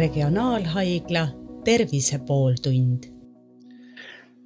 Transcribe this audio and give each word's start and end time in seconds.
Regionaalhaigla 0.00 1.28
Tervise 1.64 2.18
pooltund. 2.26 3.04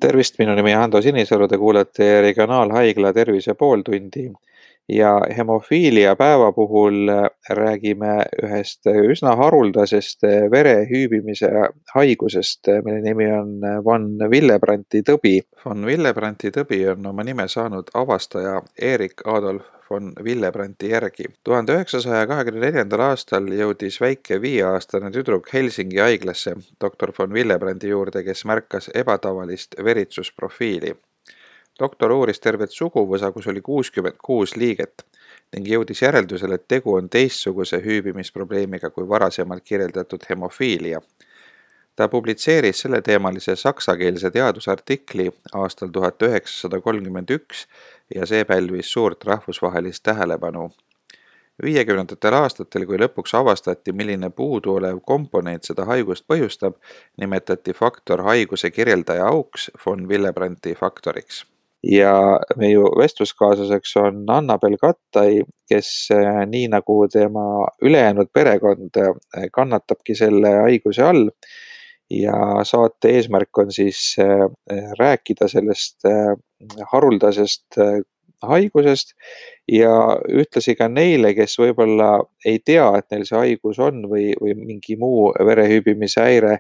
tervist, 0.01 0.38
minu 0.38 0.54
nimi 0.54 0.74
on 0.74 0.80
Hando 0.80 1.03
Sinisalu, 1.03 1.46
te 1.49 1.58
kuulate 1.58 2.22
Regionaalhaigla 2.22 3.12
Tervise 3.12 3.54
pooltundi 3.54 4.32
ja 4.88 5.21
hemofiilia 5.37 6.17
päeva 6.17 6.53
puhul 6.53 7.06
räägime 7.51 8.17
ühest 8.43 8.90
üsna 9.11 9.37
haruldasest 9.37 10.26
vere 10.51 10.75
hüübimise 10.90 11.53
haigusest, 11.94 12.72
mille 12.84 13.01
nimi 13.07 13.30
on 13.33 13.54
von 13.84 14.11
Willebranti 14.30 15.04
tõbi. 15.11 15.39
von 15.65 15.87
Willebranti 15.87 16.51
tõbi 16.51 16.83
on 16.91 17.07
oma 17.07 17.23
nime 17.23 17.48
saanud 17.48 17.95
avastaja 17.95 18.61
Erik 18.83 19.23
Adolf 19.25 19.74
von 19.91 20.12
Willebranti 20.23 20.91
järgi. 20.91 21.24
tuhande 21.45 21.73
üheksasaja 21.73 22.27
kahekümne 22.27 22.61
neljandal 22.66 23.01
aastal 23.11 23.48
jõudis 23.48 24.01
väike 24.01 24.41
viieaastane 24.42 25.11
tüdruk 25.11 25.52
Helsingi 25.52 25.98
haiglasse 25.98 26.55
doktor 26.80 27.12
von 27.19 27.33
Willebrandi 27.33 27.89
juurde, 27.89 28.25
kes 28.25 28.45
märkas 28.45 28.91
ebatavalist 28.95 29.75
veritsusprofiili 29.84 30.95
doktor 31.80 32.12
uuris 32.15 32.41
tervet 32.41 32.70
suguvõsa, 32.70 33.33
kus 33.33 33.47
oli 33.51 33.61
kuuskümmend 33.61 34.20
kuus 34.23 34.56
liiget 34.56 35.05
ning 35.55 35.69
jõudis 35.70 36.03
järeldusele, 36.03 36.59
et 36.59 36.69
tegu 36.69 36.95
on 36.98 37.09
teistsuguse 37.09 37.78
hüübimisprobleemiga 37.83 38.91
kui 38.91 39.09
varasemalt 39.09 39.62
kirjeldatud 39.64 40.27
hemofiilia. 40.30 41.01
Ta 41.97 42.09
publitseeris 42.09 42.80
selleteemalise 42.80 43.57
saksakeelse 43.57 44.30
teadusartikli 44.30 45.30
aastal 45.55 45.89
tuhat 45.89 46.23
üheksasada 46.23 46.80
kolmkümmend 46.80 47.30
üks 47.30 47.67
ja 48.15 48.27
see 48.27 48.45
pälvis 48.45 48.93
suurt 48.93 49.25
rahvusvahelist 49.25 50.03
tähelepanu. 50.03 50.70
viiekümnendatel 51.62 52.34
aastatel, 52.34 52.83
kui 52.87 52.98
lõpuks 52.98 53.37
avastati, 53.39 53.92
milline 53.92 54.31
puuduolev 54.31 54.98
komponent 55.06 55.65
seda 55.65 55.84
haigust 55.87 56.27
põhjustab, 56.27 56.75
nimetati 57.17 57.72
faktor 57.72 58.25
haiguse 58.27 58.70
kirjeldaja 58.70 59.27
auks 59.31 59.70
von 59.87 60.09
Willebranti 60.09 60.75
faktoriks 60.75 61.45
ja 61.91 62.41
meie 62.56 62.78
vestluskaaslaseks 62.98 63.97
on 64.00 64.25
Annabel 64.31 64.77
Kattai, 64.81 65.42
kes 65.69 66.09
äh, 66.12 66.42
nii 66.47 66.69
nagu 66.72 66.97
tema 67.12 67.69
ülejäänud 67.83 68.31
perekond 68.33 68.97
äh, 68.97 69.47
kannatabki 69.53 70.15
selle 70.15 70.55
haiguse 70.62 71.03
all. 71.03 71.28
Ja 72.20 72.65
saate 72.67 73.17
eesmärk 73.19 73.59
on 73.59 73.73
siis 73.73 74.15
äh, 74.23 74.47
rääkida 74.98 75.48
sellest 75.51 76.07
haruldasest 76.93 77.81
haigusest 78.45 79.15
ja 79.73 79.93
ühtlasi 80.29 80.75
ka 80.77 80.89
neile, 80.93 81.34
kes 81.37 81.56
võib-olla 81.61 82.19
ei 82.47 82.61
tea, 82.65 82.87
et 82.98 83.06
neil 83.12 83.25
see 83.29 83.39
haigus 83.41 83.81
on 83.81 84.05
või, 84.11 84.33
või 84.41 84.56
mingi 84.59 84.97
muu 85.01 85.31
verehüübimise 85.33 86.25
häire 86.25 86.59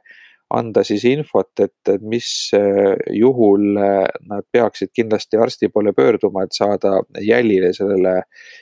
anda 0.54 0.84
siis 0.84 1.04
infot, 1.08 1.50
et, 1.62 1.92
mis 2.04 2.28
äh, 2.56 2.94
juhul 3.16 3.78
äh, 3.80 4.04
nad 4.28 4.44
peaksid 4.52 4.92
kindlasti 4.94 5.40
arsti 5.40 5.70
poole 5.72 5.94
pöörduma, 5.96 6.44
et 6.44 6.56
saada 6.56 6.98
jälile 7.20 7.72
sellele, 7.76 8.20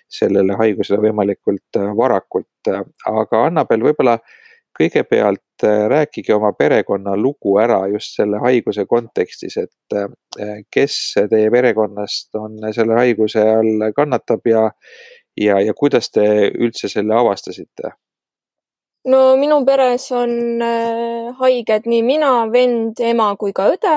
sellele 0.09 0.56
haigusele 0.61 1.03
võimalikult 1.03 1.81
äh, 1.81 1.91
varakult. 1.99 2.49
aga 2.71 3.45
Annabel, 3.49 3.83
võib-olla 3.83 4.19
kõigepealt 4.78 5.65
rääkige 5.89 6.34
oma 6.34 6.53
perekonna 6.59 7.17
lugu 7.17 7.59
ära 7.62 7.84
just 7.92 8.17
selle 8.17 8.41
haiguse 8.42 8.87
kontekstis, 8.89 9.56
et 9.61 9.97
kes 10.75 10.97
teie 11.31 11.51
perekonnast 11.55 12.34
on 12.41 12.56
selle 12.75 12.97
haiguse 12.98 13.45
all 13.56 13.91
kannatab 13.97 14.48
ja, 14.48 14.65
ja, 15.37 15.61
ja 15.61 15.75
kuidas 15.75 16.11
te 16.11 16.25
üldse 16.50 16.89
selle 16.89 17.15
avastasite? 17.15 17.93
no 19.09 19.37
minu 19.37 19.62
peres 19.67 20.09
on 20.15 20.62
äh, 20.62 21.31
haiged 21.39 21.89
nii 21.91 22.03
mina, 22.06 22.33
vend, 22.53 23.00
ema 23.03 23.33
kui 23.39 23.54
ka 23.56 23.69
õde. 23.75 23.94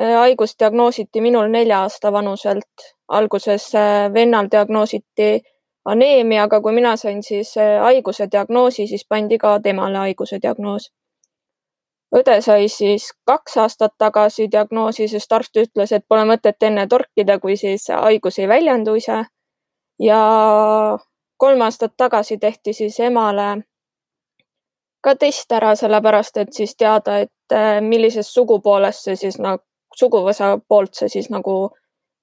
Äh, 0.00 0.16
haigus 0.18 0.56
diagnoositi 0.60 1.22
minul 1.24 1.50
nelja 1.52 1.82
aasta 1.86 2.12
vanuselt. 2.12 2.90
alguses 3.12 3.74
äh, 3.74 4.12
vennal 4.12 4.46
diagnoositi 4.52 5.42
aneemia, 5.84 6.42
aga 6.42 6.60
kui 6.60 6.72
mina 6.72 6.96
sain 6.96 7.22
siis 7.22 7.54
haiguse 7.82 8.28
diagnoosi, 8.32 8.86
siis 8.86 9.06
pandi 9.08 9.38
ka 9.38 9.60
temale 9.60 9.98
haiguse 9.98 10.38
diagnoos. 10.42 10.90
õde 12.16 12.40
sai 12.44 12.68
siis 12.68 13.12
kaks 13.26 13.56
aastat 13.56 13.92
tagasi 13.98 14.48
diagnoosi, 14.52 15.08
sest 15.08 15.32
arst 15.32 15.56
ütles, 15.56 15.92
et 15.92 16.04
pole 16.08 16.24
mõtet 16.28 16.62
enne 16.62 16.86
torkida, 16.86 17.38
kui 17.38 17.56
siis 17.56 17.88
haigus 17.88 18.38
ei 18.38 18.48
väljendu 18.48 18.94
ise. 18.94 19.24
ja 19.98 20.18
kolm 21.36 21.60
aastat 21.60 21.92
tagasi 21.96 22.38
tehti 22.38 22.72
siis 22.72 23.00
emale 23.00 23.62
ka 25.02 25.14
test 25.18 25.52
ära, 25.52 25.74
sellepärast 25.78 26.38
et 26.42 26.52
siis 26.54 26.76
teada, 26.78 27.18
et 27.24 27.54
äh, 27.54 27.80
millisest 27.82 28.30
sugupoolest 28.30 29.08
see 29.08 29.18
siis 29.24 29.38
nagu, 29.42 29.62
suguvõsa 29.98 30.54
poolt 30.68 30.94
see 31.00 31.10
siis 31.16 31.30
nagu 31.34 31.56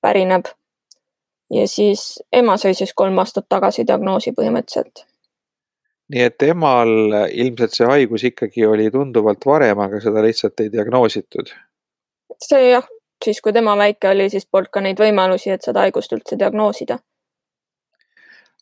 pärineb. 0.02 0.48
Ja 1.50 1.68
siis 1.68 2.24
ema 2.34 2.58
sai 2.58 2.74
siis 2.78 2.94
kolm 2.94 3.18
aastat 3.20 3.48
tagasi 3.50 3.88
diagnoosi 3.88 4.34
põhimõtteliselt. 4.38 5.06
nii 6.14 6.24
et 6.26 6.48
emal 6.50 6.94
ilmselt 7.32 7.76
see 7.78 7.90
haigus 7.90 8.24
ikkagi 8.32 8.66
oli 8.66 8.92
tunduvalt 8.92 9.46
varem, 9.46 9.80
aga 9.80 10.02
seda 10.02 10.24
lihtsalt 10.26 10.60
ei 10.60 10.72
diagnoositud? 10.72 11.54
see 12.44 12.70
jah, 12.70 12.88
siis 13.26 13.42
kui 13.42 13.54
tema 13.54 13.78
väike 13.78 14.10
oli, 14.10 14.30
siis 14.30 14.48
polnud 14.52 14.74
ka 14.74 14.82
neid 14.82 15.00
võimalusi, 15.00 15.52
et 15.54 15.66
seda 15.66 15.86
haigust 15.86 16.14
üldse 16.16 16.40
diagnoosida 16.40 17.00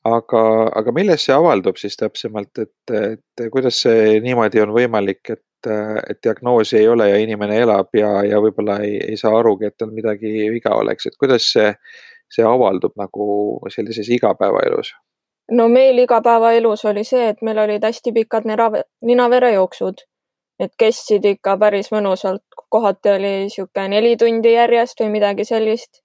aga, 0.08 0.42
aga 0.80 0.94
milles 0.96 1.26
see 1.26 1.36
avaldub 1.36 1.80
siis 1.80 1.98
täpsemalt, 2.00 2.64
et, 2.64 2.96
et 2.96 3.48
kuidas 3.54 3.82
see 3.86 4.18
niimoodi 4.24 4.62
on 4.64 4.74
võimalik, 4.76 5.34
et, 5.34 5.70
et 5.70 6.20
diagnoosi 6.24 6.80
ei 6.82 6.88
ole 6.88 7.10
ja 7.10 7.18
inimene 7.22 7.60
elab 7.64 7.96
ja, 7.98 8.12
ja 8.28 8.42
võib-olla 8.44 8.80
ei, 8.86 8.98
ei 9.12 9.18
saa 9.20 9.36
arugi, 9.40 9.70
et 9.70 9.78
tal 9.80 9.92
midagi 9.96 10.50
viga 10.54 10.76
oleks, 10.78 11.10
et 11.10 11.18
kuidas 11.20 11.50
see, 11.56 11.72
see 12.34 12.46
avaldub 12.46 12.96
nagu 13.00 13.28
sellises 13.74 14.10
igapäevaelus? 14.10 14.94
no 15.52 15.68
meil 15.72 15.98
igapäevaelus 16.04 16.86
oli 16.86 17.04
see, 17.04 17.30
et 17.30 17.42
meil 17.42 17.60
olid 17.64 17.84
hästi 17.84 18.12
pikad 18.12 18.48
nina-verejooksud, 19.02 20.04
et 20.60 20.74
kestsid 20.78 21.26
ikka 21.26 21.58
päris 21.58 21.92
mõnusalt, 21.94 22.44
kohati 22.70 23.14
oli 23.14 23.32
niisugune 23.46 23.88
neli 23.96 24.18
tundi 24.18 24.54
järjest 24.54 25.00
või 25.00 25.14
midagi 25.20 25.46
sellist 25.48 26.02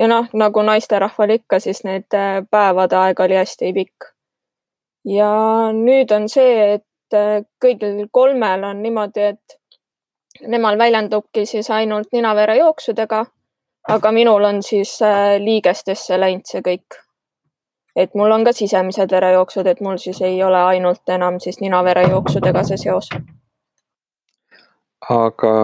ja 0.00 0.08
noh, 0.08 0.28
nagu 0.32 0.62
naisterahval 0.64 1.36
ikka, 1.36 1.60
siis 1.60 1.84
need 1.84 2.08
äh, 2.16 2.40
päevade 2.50 2.96
aeg 2.96 3.20
oli 3.20 3.36
hästi 3.36 3.72
pikk. 3.76 4.10
ja 5.04 5.30
nüüd 5.76 6.12
on 6.16 6.28
see, 6.28 6.76
et 6.76 7.16
äh, 7.16 7.42
kõigil 7.64 8.06
kolmel 8.12 8.64
on 8.64 8.82
niimoodi, 8.82 9.32
et 9.34 10.48
nemal 10.48 10.78
väljendubki 10.78 11.44
siis 11.46 11.70
ainult 11.70 12.12
ninaverejooksudega, 12.12 13.24
aga 13.88 14.12
minul 14.12 14.44
on 14.44 14.62
siis 14.62 14.98
äh, 15.02 15.38
liigestesse 15.40 16.20
läinud 16.20 16.46
see 16.46 16.62
kõik. 16.66 17.00
et 17.96 18.14
mul 18.14 18.30
on 18.30 18.44
ka 18.44 18.52
sisemised 18.52 19.10
verejooksud, 19.10 19.66
et 19.66 19.80
mul 19.80 19.98
siis 19.98 20.20
ei 20.22 20.42
ole 20.42 20.58
ainult 20.58 21.08
enam 21.08 21.40
siis 21.40 21.60
ninaverejooksudega 21.60 22.64
see 22.64 22.76
seos. 22.76 23.08
aga 25.10 25.54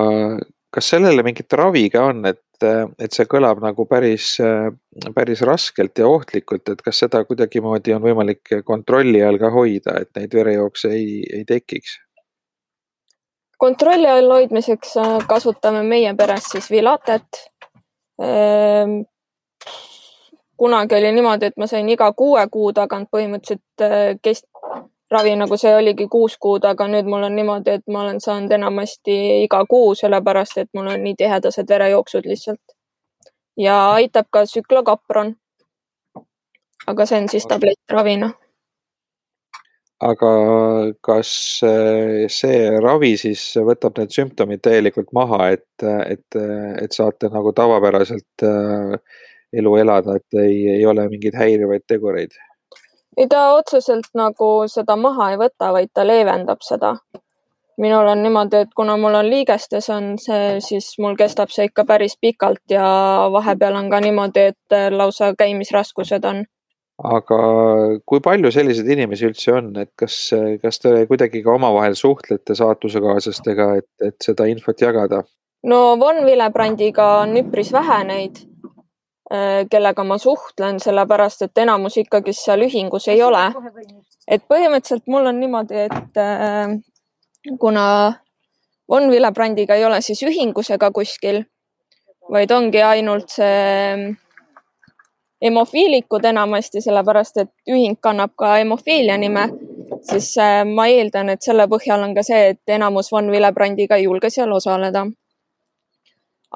kas 0.71 0.89
sellele 0.89 1.23
mingit 1.23 1.53
ravi 1.53 1.89
ka 1.91 2.09
on, 2.11 2.25
et 2.27 2.43
et, 2.57 2.95
et 3.05 3.13
see 3.13 3.27
kõlab 3.29 3.61
nagu 3.65 3.87
päris, 3.89 4.37
päris 5.15 5.43
raskelt 5.47 5.99
ja 5.99 6.09
ohtlikult, 6.09 6.69
et 6.69 6.83
kas 6.83 7.03
seda 7.05 7.23
kuidagimoodi 7.29 7.95
on 7.97 8.03
võimalik 8.05 8.57
kontrolli 8.65 9.23
all 9.25 9.39
ka 9.39 9.51
hoida, 9.53 10.01
et 10.03 10.11
neid 10.17 10.35
verejookse 10.35 10.93
ei, 10.95 11.23
ei 11.33 11.45
tekiks? 11.49 12.01
kontrolli 13.57 14.05
all 14.05 14.29
hoidmiseks 14.29 14.91
äh, 15.01 15.13
kasutame 15.29 15.81
meie 15.83 16.11
peres 16.15 16.51
siis 16.53 16.67
Vilatet. 16.69 17.47
Ehm, 18.23 19.03
kunagi 20.57 20.95
oli 20.95 21.13
niimoodi, 21.13 21.47
et 21.47 21.57
ma 21.57 21.67
sain 21.67 21.89
iga 21.89 22.13
kuue 22.13 22.47
kuu 22.53 22.73
tagant 22.73 23.09
põhimõtteliselt 23.13 23.85
äh, 23.85 24.15
kest-, 24.23 24.49
ravi 25.11 25.35
nagu 25.37 25.57
see 25.57 25.75
oligi 25.77 26.09
kuus 26.11 26.37
kuud, 26.41 26.65
aga 26.65 26.89
nüüd 26.91 27.09
mul 27.11 27.27
on 27.29 27.37
niimoodi, 27.37 27.77
et 27.79 27.85
ma 27.93 28.03
olen 28.03 28.21
saanud 28.21 28.53
enamasti 28.53 29.19
iga 29.45 29.63
kuu, 29.69 29.95
sellepärast 29.95 30.59
et 30.63 30.71
mul 30.75 30.89
on 30.95 31.05
nii 31.05 31.15
tihedased 31.19 31.69
verejooksud 31.69 32.27
lihtsalt. 32.27 32.77
ja 33.57 33.77
aitab 33.93 34.27
ka 34.31 34.45
tsüklokapron. 34.45 35.37
aga 36.87 37.07
see 37.07 37.21
on 37.21 37.29
siis 37.29 37.47
tablettravina. 37.47 38.31
Aga 40.05 40.31
kas 41.05 41.31
eh, 41.65 42.27
see 42.29 42.59
ravi 42.85 43.15
siis 43.21 43.43
võtab 43.65 43.97
need 44.01 44.13
sümptomid 44.13 44.61
täielikult 44.65 45.13
maha, 45.17 45.53
et, 45.57 45.87
et, 45.87 46.41
et 46.83 46.93
saate 46.93 47.31
nagu 47.33 47.53
tavapäraselt 47.57 48.45
eh, 48.45 48.99
elu 49.57 49.77
elada, 49.81 50.19
et 50.19 50.41
ei, 50.43 50.59
ei 50.77 50.85
ole 50.87 51.09
mingeid 51.09 51.39
häirivaid 51.39 51.87
tegureid? 51.89 52.37
ei, 53.17 53.27
ta 53.29 53.53
otseselt 53.55 54.11
nagu 54.15 54.51
seda 54.69 54.97
maha 55.01 55.31
ei 55.33 55.39
võta, 55.41 55.71
vaid 55.73 55.93
ta 55.95 56.05
leevendab 56.05 56.61
seda. 56.61 56.97
minul 57.81 58.09
on 58.09 58.23
niimoodi, 58.25 58.57
et 58.65 58.71
kuna 58.77 58.95
mul 58.97 59.15
on 59.15 59.27
liigestes 59.29 59.89
on 59.93 60.15
see, 60.21 60.61
siis 60.65 60.95
mul 60.99 61.17
kestab 61.17 61.51
see 61.53 61.67
ikka 61.69 61.85
päris 61.85 62.17
pikalt 62.21 62.73
ja 62.73 62.85
vahepeal 63.33 63.77
on 63.77 63.91
ka 63.91 64.01
niimoodi, 64.01 64.47
et 64.53 64.77
lausa 64.91 65.35
käimisraskused 65.39 66.25
on. 66.25 66.45
Aga 66.97 67.39
kui 68.09 68.23
palju 68.25 68.51
selliseid 68.53 68.89
inimesi 68.95 69.29
üldse 69.29 69.53
on, 69.53 69.71
et 69.83 69.93
kas, 70.01 70.17
kas 70.63 70.81
te 70.81 70.93
kuidagi 71.11 71.43
ka 71.45 71.57
omavahel 71.57 71.97
suhtlete 71.99 72.57
saatusekaaslastega, 72.57 73.71
et, 73.83 73.91
et 74.01 74.17
seda 74.25 74.49
infot 74.49 74.81
jagada? 74.81 75.23
no 75.67 75.97
Von 76.01 76.25
Willebrandiga 76.25 77.09
on 77.23 77.37
üpris 77.37 77.73
vähe 77.75 78.03
neid, 78.09 78.41
äh, 79.33 79.65
kellega 79.71 80.05
ma 80.05 80.19
suhtlen, 80.19 80.81
sellepärast 80.81 81.49
et 81.49 81.65
enamus 81.65 81.99
ikkagi 82.01 82.33
seal 82.37 82.65
ühingus 82.65 83.09
ei 83.13 83.23
ole. 83.23 83.51
et 84.27 84.43
põhimõtteliselt 84.49 85.07
mul 85.07 85.29
on 85.29 85.41
niimoodi, 85.41 85.89
et 85.91 86.23
äh, 86.23 86.79
kuna 87.61 87.89
Von 88.89 89.11
Willebrandiga 89.11 89.75
ei 89.75 89.85
ole 89.85 90.01
siis 90.01 90.23
ühingus 90.23 90.71
ega 90.71 90.91
kuskil, 90.95 91.43
vaid 92.31 92.51
ongi 92.51 92.81
ainult 92.83 93.29
see 93.37 94.15
hemofiilikud 95.45 96.25
enamasti, 96.25 96.81
sellepärast 96.81 97.43
et 97.43 97.53
ühing 97.69 97.99
kannab 98.01 98.33
ka 98.39 98.55
hemofiilia 98.57 99.19
nime, 99.21 99.49
siis 100.09 100.33
äh, 100.41 100.63
ma 100.65 100.89
eeldan, 100.89 101.31
et 101.35 101.45
selle 101.45 101.69
põhjal 101.69 102.03
on 102.07 102.15
ka 102.17 102.25
see, 102.27 102.55
et 102.55 102.75
enamus 102.79 103.13
Von 103.13 103.31
Willebrandiga 103.33 104.01
ei 104.01 104.09
julge 104.09 104.31
seal 104.33 104.53
osaleda. 104.53 105.07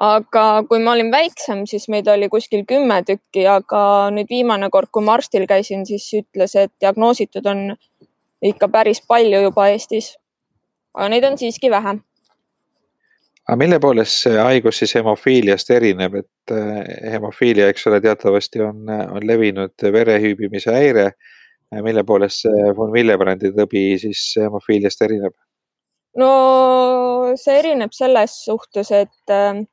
aga 0.01 0.43
kui 0.69 0.79
ma 0.81 0.95
olin 0.95 1.11
väiksem, 1.13 1.65
siis 1.69 1.85
meid 1.93 2.07
oli 2.09 2.29
kuskil 2.29 2.63
kümme 2.65 3.03
tükki, 3.05 3.43
aga 3.47 4.09
nüüd 4.15 4.29
viimane 4.29 4.69
kord, 4.73 4.89
kui 4.91 5.03
ma 5.05 5.13
arstil 5.19 5.45
käisin, 5.45 5.85
siis 5.85 6.07
ütles, 6.17 6.55
et 6.57 6.71
diagnoositud 6.81 7.45
on 7.45 7.75
ikka 8.41 8.67
päris 8.67 9.03
palju 9.07 9.43
juba 9.43 9.67
Eestis. 9.69 10.15
aga 10.95 11.09
neid 11.09 11.23
on 11.23 11.37
siiski 11.37 11.69
vähe 11.71 11.99
aga 13.47 13.57
mille 13.57 13.79
poolest 13.79 14.23
see 14.23 14.37
haigus 14.37 14.81
siis 14.81 14.95
hemofiiliast 14.95 15.69
erineb, 15.73 16.15
et 16.21 16.55
äh, 16.55 17.11
hemofiilia, 17.15 17.69
eks 17.71 17.87
ole, 17.89 18.01
teatavasti 18.01 18.61
on, 18.65 18.89
on 18.89 19.27
levinud 19.27 19.91
verehüübimise 19.97 20.73
häire. 20.75 21.11
mille 21.81 22.03
poolest 22.03 22.43
see 22.43 22.73
von 22.75 22.91
Willebrandi 22.91 23.53
tõbi 23.55 23.97
siis 23.99 24.33
hemofiiliast 24.39 25.01
erineb? 25.07 25.33
no 26.17 26.31
see 27.39 27.59
erineb 27.59 27.93
selles 27.95 28.35
suhtes, 28.45 28.91
et 28.91 29.31
äh, 29.31 29.63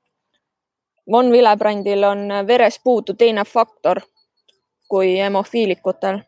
von 1.11 1.31
Willebrandil 1.33 2.05
on 2.05 2.29
veres 2.47 2.81
puudu 2.85 3.15
teine 3.15 3.45
faktor 3.45 4.01
kui 4.89 5.17
hemofiilikutel. 5.19 6.21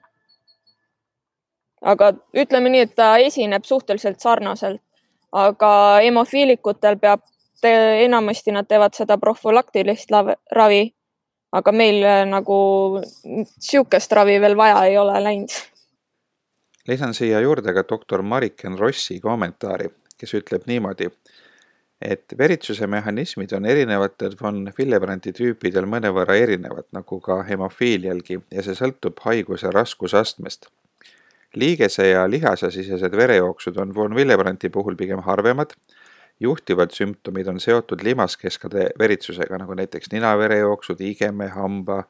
aga 1.81 2.13
ütleme 2.37 2.69
nii, 2.69 2.81
et 2.85 2.95
ta 2.97 3.17
esineb 3.19 3.65
suhteliselt 3.65 4.21
sarnaselt, 4.21 4.83
aga 5.33 5.73
hemofiilikutel 6.05 6.99
peab 6.99 7.23
enamasti 8.05 8.53
nad 8.53 8.69
teevad 8.69 8.97
seda 8.97 9.19
profülaktilist 9.19 10.11
ravi. 10.53 10.95
aga 11.53 11.73
meil 11.73 12.05
äh, 12.07 12.25
nagu 12.31 12.57
sihukest 13.59 14.13
ravi 14.13 14.37
veel 14.41 14.57
vaja 14.57 14.85
ei 14.87 14.99
ole 14.99 15.23
läinud. 15.23 15.51
lisan 16.89 17.15
siia 17.15 17.41
juurde 17.41 17.73
ka 17.75 17.83
doktor 17.89 18.23
Mariken 18.23 18.79
Rossi 18.79 19.21
kommentaari, 19.21 19.91
kes 20.19 20.35
ütleb 20.35 20.63
niimoodi, 20.67 21.11
et 22.01 22.25
veritsuse 22.39 22.87
mehhanismid 22.87 23.53
on 23.53 23.67
erinevatel 23.67 24.37
von 24.43 24.73
Willebrandi 24.79 25.33
tüüpidel 25.33 25.87
mõnevõrra 25.87 26.39
erinevad, 26.39 26.87
nagu 26.93 27.21
ka 27.21 27.43
hemofiilialgi 27.43 28.41
ja 28.51 28.63
see 28.63 28.75
sõltub 28.75 29.19
haiguse 29.27 29.71
raskusastmest 29.75 30.71
liigese 31.55 32.09
ja 32.11 32.27
lihasesisesed 32.31 33.17
verejooksud 33.17 33.77
on 33.83 33.95
von 33.95 34.15
Willebrandi 34.15 34.69
puhul 34.71 34.97
pigem 34.97 35.23
harvemad 35.27 35.75
juhtivad 36.41 36.91
sümptomid 36.97 37.49
on 37.49 37.61
seotud 37.61 38.03
limaskeskade 38.03 38.91
veritsusega, 38.99 39.59
nagu 39.61 39.75
näiteks 39.77 40.13
ninaverejooksud, 40.13 41.01
igeme, 41.05 41.51
hamba, 41.53 42.03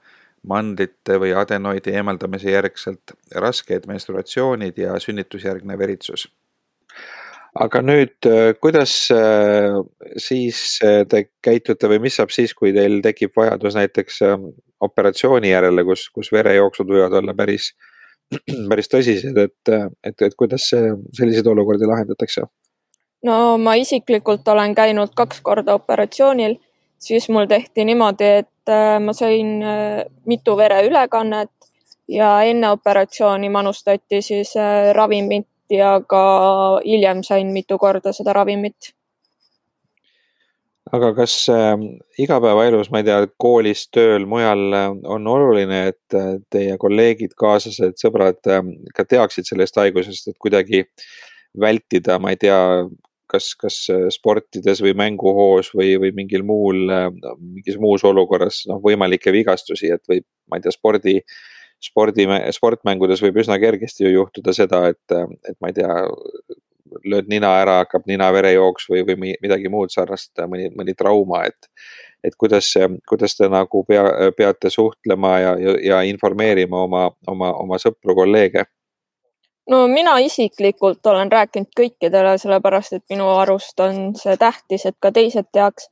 mandlite 0.46 1.18
või 1.20 1.32
adenoidi 1.36 1.92
eemaldamise 1.98 2.54
järgselt, 2.54 3.16
rasked 3.34 3.88
menstruatsioonid 3.90 4.78
ja 4.78 4.98
sünnitusjärgne 5.00 5.78
veritsus. 5.78 6.28
aga 7.60 7.80
nüüd, 7.82 8.26
kuidas 8.62 8.92
äh, 9.10 9.74
siis 10.16 10.78
äh, 10.86 11.02
te 11.10 11.24
käitute 11.42 11.88
või 11.90 11.98
mis 12.04 12.16
saab 12.20 12.30
siis, 12.30 12.54
kui 12.54 12.70
teil 12.72 13.00
tekib 13.02 13.34
vajadus 13.36 13.74
näiteks 13.74 14.20
äh, 14.22 14.36
operatsiooni 14.80 15.50
järele, 15.50 15.84
kus, 15.84 16.06
kus 16.14 16.30
verejooksud 16.32 16.86
võivad 16.86 17.16
olla 17.18 17.34
päris, 17.34 17.72
päris 18.70 18.90
tõsised, 18.90 19.36
et, 19.38 19.74
et, 20.04 20.22
et 20.22 20.34
kuidas 20.38 20.68
selliseid 20.70 21.46
olukordi 21.50 21.88
lahendatakse? 21.88 22.46
no 23.26 23.36
ma 23.58 23.74
isiklikult 23.76 24.48
olen 24.48 24.74
käinud 24.74 25.14
kaks 25.16 25.40
korda 25.44 25.74
operatsioonil, 25.76 26.56
siis 26.98 27.28
mul 27.28 27.48
tehti 27.50 27.84
niimoodi, 27.84 28.30
et 28.44 28.72
äh, 28.72 28.98
ma 29.02 29.12
sain 29.16 29.58
äh, 29.62 30.04
mitu 30.26 30.56
vereülekannet 30.56 31.50
ja 32.08 32.30
enne 32.42 32.70
operatsiooni 32.70 33.48
manustati 33.48 34.22
siis 34.22 34.56
äh, 34.56 34.92
ravimit 34.96 35.48
ja 35.70 36.00
ka 36.06 36.22
hiljem 36.84 37.22
sain 37.22 37.52
mitu 37.52 37.78
korda 37.78 38.12
seda 38.12 38.32
ravimit 38.32 38.94
aga 40.96 41.12
kas 41.18 41.34
äh, 41.52 41.74
igapäevaelus, 42.22 42.90
ma 42.90 43.02
ei 43.02 43.08
tea, 43.08 43.20
koolis, 43.40 43.86
tööl, 43.94 44.26
mujal 44.30 44.76
on 45.04 45.28
oluline, 45.30 45.84
et 45.92 46.20
teie 46.50 46.76
kolleegid, 46.80 47.36
kaaslased, 47.38 47.98
sõbrad 48.00 48.40
ka 48.96 49.06
teaksid 49.06 49.48
sellest 49.48 49.78
haigusest, 49.80 50.32
et 50.32 50.40
kuidagi 50.40 50.84
vältida, 51.58 52.18
ma 52.22 52.34
ei 52.34 52.38
tea, 52.40 52.58
kas, 53.30 53.52
kas 53.58 53.78
äh, 53.92 54.08
sportides 54.14 54.82
või 54.84 54.94
mänguhoos 54.98 55.72
või, 55.76 55.94
või 56.02 56.12
mingil 56.16 56.44
muul, 56.46 56.84
äh, 56.92 57.08
mingis 57.38 57.78
muus 57.82 58.04
olukorras 58.06 58.64
noh, 58.70 58.80
võimalikke 58.84 59.32
vigastusi, 59.34 59.92
et 59.94 60.02
võib, 60.10 60.26
ma 60.50 60.58
ei 60.58 60.66
tea, 60.66 60.74
spordi, 60.74 61.16
spordi, 61.80 62.26
sportmängudes 62.56 63.22
võib 63.24 63.40
üsna 63.42 63.58
kergesti 63.62 64.06
ju 64.06 64.14
juhtuda 64.18 64.54
seda, 64.56 64.84
et, 64.92 65.18
et 65.48 65.56
ma 65.62 65.70
ei 65.70 65.78
tea, 65.78 65.94
lööd 67.04 67.30
nina 67.30 67.52
ära, 67.62 67.78
hakkab 67.84 68.08
ninaverejooks 68.10 68.88
või, 68.90 69.04
või 69.08 69.34
midagi 69.42 69.70
muud 69.72 69.92
sarnast, 69.94 70.32
mõni, 70.50 70.70
mõni 70.76 70.96
trauma, 70.98 71.46
et 71.50 71.70
et 72.24 72.34
kuidas, 72.36 72.66
kuidas 73.08 73.32
te 73.32 73.48
nagu 73.48 73.80
pea, 73.88 74.02
peate 74.36 74.68
suhtlema 74.70 75.38
ja, 75.40 75.54
ja, 75.56 75.72
ja 75.80 76.00
informeerima 76.04 76.82
oma, 76.84 77.06
oma, 77.26 77.54
oma 77.62 77.78
sõpru, 77.80 78.12
kolleege 78.18 78.66
no 79.70 79.86
mina 79.88 80.18
isiklikult 80.18 81.06
olen 81.06 81.32
rääkinud 81.32 81.70
kõikidele, 81.76 82.34
sellepärast 82.38 82.98
et 82.98 83.04
minu 83.10 83.28
arust 83.38 83.80
on 83.80 84.12
see 84.18 84.36
tähtis, 84.40 84.86
et 84.86 84.96
ka 85.00 85.12
teised 85.12 85.50
teaks. 85.52 85.88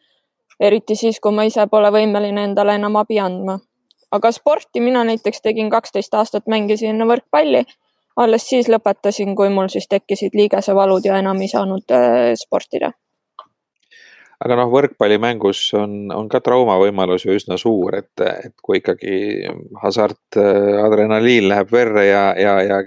eriti 0.61 0.97
siis, 0.99 1.21
kui 1.23 1.31
ma 1.33 1.45
ise 1.47 1.67
pole 1.71 1.91
võimeline 1.95 2.43
endale 2.49 2.75
enam 2.75 2.97
abi 2.97 3.21
andma. 3.23 3.59
aga 4.11 4.33
sporti 4.33 4.81
mina 4.81 5.05
näiteks 5.05 5.41
tegin 5.43 5.71
kaksteist 5.71 6.15
aastat, 6.15 6.47
mängisin 6.47 7.07
võrkpalli. 7.07 7.65
Alles 8.19 8.49
siis 8.51 8.69
lõpetasin, 8.71 9.35
kui 9.39 9.51
mul 9.55 9.71
siis 9.73 9.87
tekkisid 9.91 10.35
liigesevalud 10.35 11.05
ja 11.07 11.19
enam 11.23 11.39
ei 11.45 11.51
saanud 11.53 11.95
äh, 11.95 12.33
sportida 12.39 12.93
aga 14.45 14.59
noh, 14.61 14.69
võrkpallimängus 14.71 15.63
on, 15.79 15.95
on 16.15 16.29
ka 16.31 16.41
traumavõimalus 16.45 17.27
ju 17.27 17.35
üsna 17.35 17.59
suur, 17.59 17.97
et, 17.99 18.23
et 18.23 18.55
kui 18.63 18.79
ikkagi 18.79 19.17
hasart, 19.83 20.39
äh, 20.39 20.77
adrenaliin 20.85 21.49
läheb 21.51 21.73
verre 21.75 22.07
ja, 22.07 22.23
ja, 22.39 22.59
ja 22.63 22.83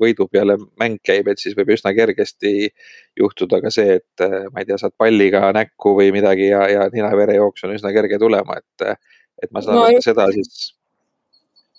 võidu 0.00 0.26
peale 0.32 0.56
mäng 0.80 0.98
käib, 1.04 1.28
et 1.30 1.42
siis 1.42 1.54
võib 1.58 1.74
üsna 1.76 1.92
kergesti 1.96 2.70
juhtuda 3.18 3.60
ka 3.62 3.72
see, 3.74 4.00
et 4.00 4.24
äh, 4.24 4.48
ma 4.50 4.62
ei 4.62 4.68
tea, 4.68 4.80
saad 4.80 4.96
palliga 4.98 5.50
näkku 5.56 5.94
või 5.98 6.10
midagi 6.16 6.50
ja, 6.50 6.66
ja 6.72 6.90
nina-verejooks 6.92 7.68
on 7.68 7.76
üsna 7.76 7.94
kerge 7.94 8.18
tulema, 8.22 8.58
et, 8.58 9.00
et 9.44 9.54
ma 9.54 9.62
saan 9.64 9.82
no, 9.82 10.04
seda 10.04 10.26
siis. 10.34 10.72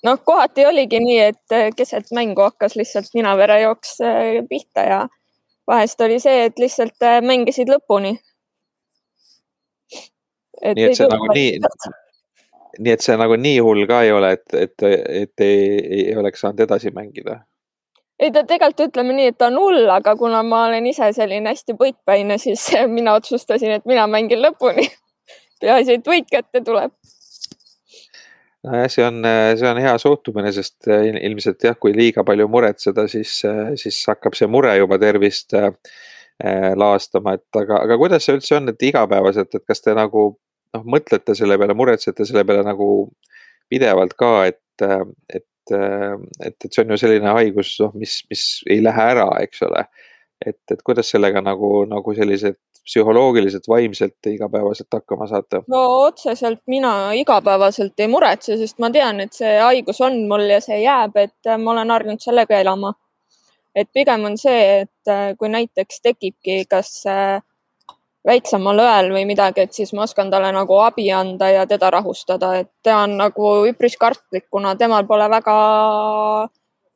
Noh, 0.08 0.20
kohati 0.25 0.65
oligi 0.65 1.00
nii, 1.03 1.20
et 1.31 1.55
äh, 1.55 1.70
keset 1.77 2.12
mängu 2.15 2.41
hakkas 2.46 2.75
lihtsalt 2.79 3.12
nina-verejooks 3.17 3.96
äh, 4.05 4.41
pihta 4.50 4.88
ja 4.88 5.01
vahest 5.67 6.01
oli 6.01 6.20
see, 6.20 6.46
et 6.50 6.60
lihtsalt 6.60 7.08
mängisid 7.25 7.70
lõpuni. 7.72 8.17
nii 10.62 10.89
et 10.89 10.98
see 10.98 11.08
nagu 11.10 11.29
nii, 11.34 11.53
nii 12.79 12.93
et 12.93 13.05
see 13.05 13.15
nagu 13.17 13.38
nii 13.38 13.62
hull 13.65 13.88
ka 13.89 14.03
ei 14.05 14.12
ole, 14.13 14.36
et, 14.38 14.53
et, 14.53 14.89
et 15.24 15.46
ei, 15.46 15.63
ei 16.01 16.17
oleks 16.17 16.43
saanud 16.43 16.62
edasi 16.67 16.93
mängida 16.93 17.41
ei, 18.22 18.29
ta 18.31 18.43
tegelikult 18.46 18.91
ütleme 18.91 19.15
nii, 19.17 19.31
et 19.31 19.38
ta 19.41 19.50
on 19.50 19.58
hull, 19.58 19.88
aga 19.89 20.13
kuna 20.20 20.43
ma 20.46 20.65
olen 20.67 20.86
ise 20.91 21.10
selline 21.15 21.51
hästi 21.51 21.75
võitpäine, 21.79 22.38
siis 22.41 22.67
mina 22.98 23.15
otsustasin, 23.17 23.77
et 23.79 23.88
mina 23.89 24.05
mängin 24.12 24.43
lõpuni. 24.43 24.86
peaasi, 25.62 25.98
et 25.98 26.08
võit 26.08 26.29
kätte 26.31 26.63
tuleb. 26.65 26.93
Nojah, 28.68 28.88
see 28.94 29.06
on, 29.06 29.22
see 29.58 29.70
on 29.70 29.82
hea 29.82 29.94
suhtumine, 30.01 30.53
sest 30.56 30.89
ilmselt 30.91 31.68
jah, 31.68 31.77
kui 31.82 31.96
liiga 31.98 32.25
palju 32.27 32.48
muretseda, 32.51 33.08
siis, 33.12 33.39
siis 33.82 34.00
hakkab 34.10 34.38
see 34.38 34.50
mure 34.51 34.74
juba 34.77 35.00
tervist 35.01 35.56
äh, 35.58 35.72
laastama, 36.77 37.36
et 37.39 37.62
aga, 37.62 37.84
aga 37.88 38.00
kuidas 38.01 38.25
see 38.25 38.38
üldse 38.38 38.58
on, 38.60 38.72
et 38.74 38.89
igapäevaselt, 38.89 39.56
et 39.58 39.68
kas 39.68 39.84
te 39.86 39.96
nagu 39.98 40.27
noh, 40.32 40.84
mõtlete 40.98 41.36
selle 41.38 41.58
peale, 41.62 41.77
muretsete 41.77 42.27
selle 42.27 42.46
peale 42.48 42.65
nagu 42.68 42.89
pidevalt 43.72 44.13
ka, 44.20 44.34
et, 44.51 44.86
et 45.34 45.48
et, 45.70 46.56
et 46.65 46.74
see 46.74 46.84
on 46.84 46.94
ju 46.94 46.98
selline 47.00 47.34
haigus, 47.36 47.75
noh, 47.82 47.94
mis, 47.96 48.22
mis 48.32 48.46
ei 48.70 48.82
lähe 48.84 49.03
ära, 49.13 49.27
eks 49.46 49.62
ole. 49.68 49.86
et, 50.41 50.58
et 50.74 50.82
kuidas 50.82 51.12
sellega 51.13 51.41
nagu, 51.46 51.84
nagu 51.86 52.13
sellised 52.18 52.58
psühholoogiliselt, 52.85 53.67
vaimselt 53.69 54.27
igapäevaselt 54.27 54.93
hakkama 54.93 55.27
saate? 55.27 55.61
no 55.67 55.83
otseselt 56.07 56.61
mina 56.67 57.11
igapäevaselt 57.17 58.00
ei 58.00 58.09
muretse, 58.11 58.57
sest 58.57 58.79
ma 58.79 58.89
tean, 58.91 59.19
et 59.21 59.33
see 59.38 59.53
haigus 59.59 60.01
on 60.01 60.17
mul 60.29 60.47
ja 60.50 60.59
see 60.63 60.81
jääb, 60.83 61.17
et 61.21 61.53
ma 61.57 61.75
olen 61.75 61.93
harjunud 61.93 62.23
sellega 62.23 62.59
elama. 62.59 62.93
et 63.75 63.88
pigem 63.93 64.25
on 64.27 64.38
see, 64.38 64.81
et 64.81 65.38
kui 65.39 65.50
näiteks 65.50 66.01
tekibki 66.03 66.65
kas 66.69 67.05
väiksemal 68.27 68.79
õel 68.83 69.11
või 69.13 69.25
midagi, 69.25 69.65
et 69.65 69.73
siis 69.73 69.93
ma 69.97 70.05
oskan 70.05 70.29
talle 70.29 70.51
nagu 70.53 70.77
abi 70.83 71.07
anda 71.11 71.50
ja 71.50 71.65
teda 71.67 71.89
rahustada, 71.97 72.53
et 72.61 72.69
ta 72.83 73.01
on 73.03 73.15
nagu 73.17 73.53
üpris 73.69 73.97
kartlik, 73.97 74.47
kuna 74.51 74.75
temal 74.77 75.07
pole 75.09 75.29
väga 75.29 75.55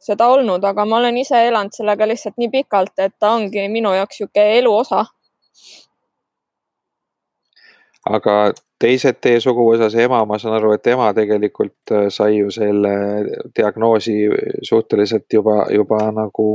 seda 0.05 0.27
olnud, 0.29 0.63
aga 0.63 0.85
ma 0.85 0.99
olen 0.99 1.17
ise 1.17 1.39
elanud 1.47 1.73
sellega 1.73 2.07
lihtsalt 2.07 2.37
nii 2.37 2.51
pikalt, 2.53 2.93
et 3.01 3.15
ta 3.19 3.33
ongi 3.37 3.67
minu 3.73 3.93
jaoks 3.95 4.21
niisugune 4.21 4.59
elu 4.59 4.73
osa. 4.77 5.05
Aga 8.05 8.35
teised 8.81 9.17
teie 9.23 9.39
suguvõsas 9.41 9.95
ema, 10.03 10.19
ma 10.29 10.37
saan 10.41 10.57
aru, 10.59 10.73
et 10.75 10.87
ema 10.91 11.09
tegelikult 11.17 11.93
äh, 11.95 12.07
sai 12.13 12.39
ju 12.39 12.51
selle 12.53 12.93
diagnoosi 13.57 14.17
suhteliselt 14.67 15.25
juba, 15.33 15.65
juba 15.73 16.01
nagu 16.13 16.47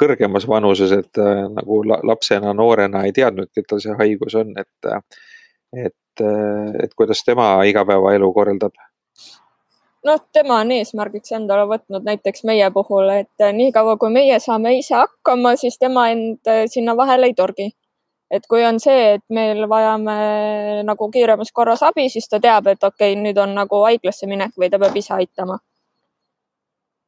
kõrgemas 0.00 0.46
vanuses, 0.48 0.94
et 0.96 1.22
äh, 1.22 1.44
nagu 1.52 1.82
lapsena, 1.86 2.54
noorena 2.56 3.04
ei 3.06 3.14
teadnudki, 3.16 3.62
et 3.62 3.68
tal 3.68 3.82
see 3.84 3.98
haigus 3.98 4.38
on, 4.38 4.54
et, 4.58 5.12
et, 5.86 6.24
et 6.82 6.96
kuidas 6.96 7.22
tema 7.26 7.54
igapäevaelu 7.68 8.32
korraldab? 8.34 8.74
Noh, 10.04 10.18
tema 10.32 10.60
on 10.62 10.72
eesmärgiks 10.76 11.34
endale 11.38 11.66
võtnud 11.70 12.06
näiteks 12.06 12.44
meie 12.48 12.70
puhul, 12.74 13.10
et 13.22 13.46
niikaua 13.58 13.96
kui 14.00 14.10
meie 14.14 14.38
saame 14.42 14.74
ise 14.78 14.96
hakkama, 14.98 15.54
siis 15.56 15.78
tema 15.78 16.08
end 16.14 16.52
sinna 16.72 16.96
vahele 16.96 17.30
ei 17.30 17.34
torgi. 17.38 17.70
et 18.32 18.46
kui 18.48 18.62
on 18.64 18.78
see, 18.80 19.14
et 19.14 19.22
meil 19.28 19.66
vajame 19.68 20.14
nagu 20.88 21.08
kiiremas 21.12 21.50
korras 21.52 21.82
abi, 21.84 22.06
siis 22.08 22.28
ta 22.28 22.40
teab, 22.40 22.66
et 22.66 22.84
okei 22.84 23.12
okay,, 23.12 23.22
nüüd 23.22 23.36
on 23.38 23.52
nagu 23.54 23.82
haiglasse 23.84 24.26
minek 24.26 24.56
või 24.56 24.70
ta 24.72 24.78
peab 24.80 24.96
ise 24.96 25.12
aitama 25.14 25.58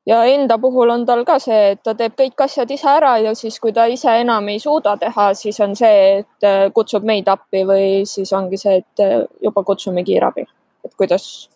ja 0.06 0.24
enda 0.24 0.58
puhul 0.58 0.90
on 0.90 1.06
tal 1.06 1.24
ka 1.24 1.38
see, 1.40 1.70
et 1.74 1.82
ta 1.84 1.94
teeb 1.96 2.12
kõik 2.18 2.44
asjad 2.44 2.70
ise 2.70 2.88
ära 2.90 3.14
ja 3.24 3.34
siis, 3.34 3.56
kui 3.60 3.72
ta 3.72 3.86
ise 3.90 4.12
enam 4.20 4.48
ei 4.52 4.60
suuda 4.60 4.96
teha, 5.00 5.30
siis 5.38 5.60
on 5.64 5.74
see, 5.76 6.20
et 6.20 6.48
kutsub 6.76 7.06
meid 7.08 7.28
appi 7.32 7.64
või 7.68 7.88
siis 8.08 8.32
ongi 8.36 8.60
see, 8.60 8.82
et 8.82 9.04
juba 9.42 9.64
kutsume 9.64 10.04
kiirabi. 10.04 10.46
et 10.84 10.92
kuidas 11.00 11.48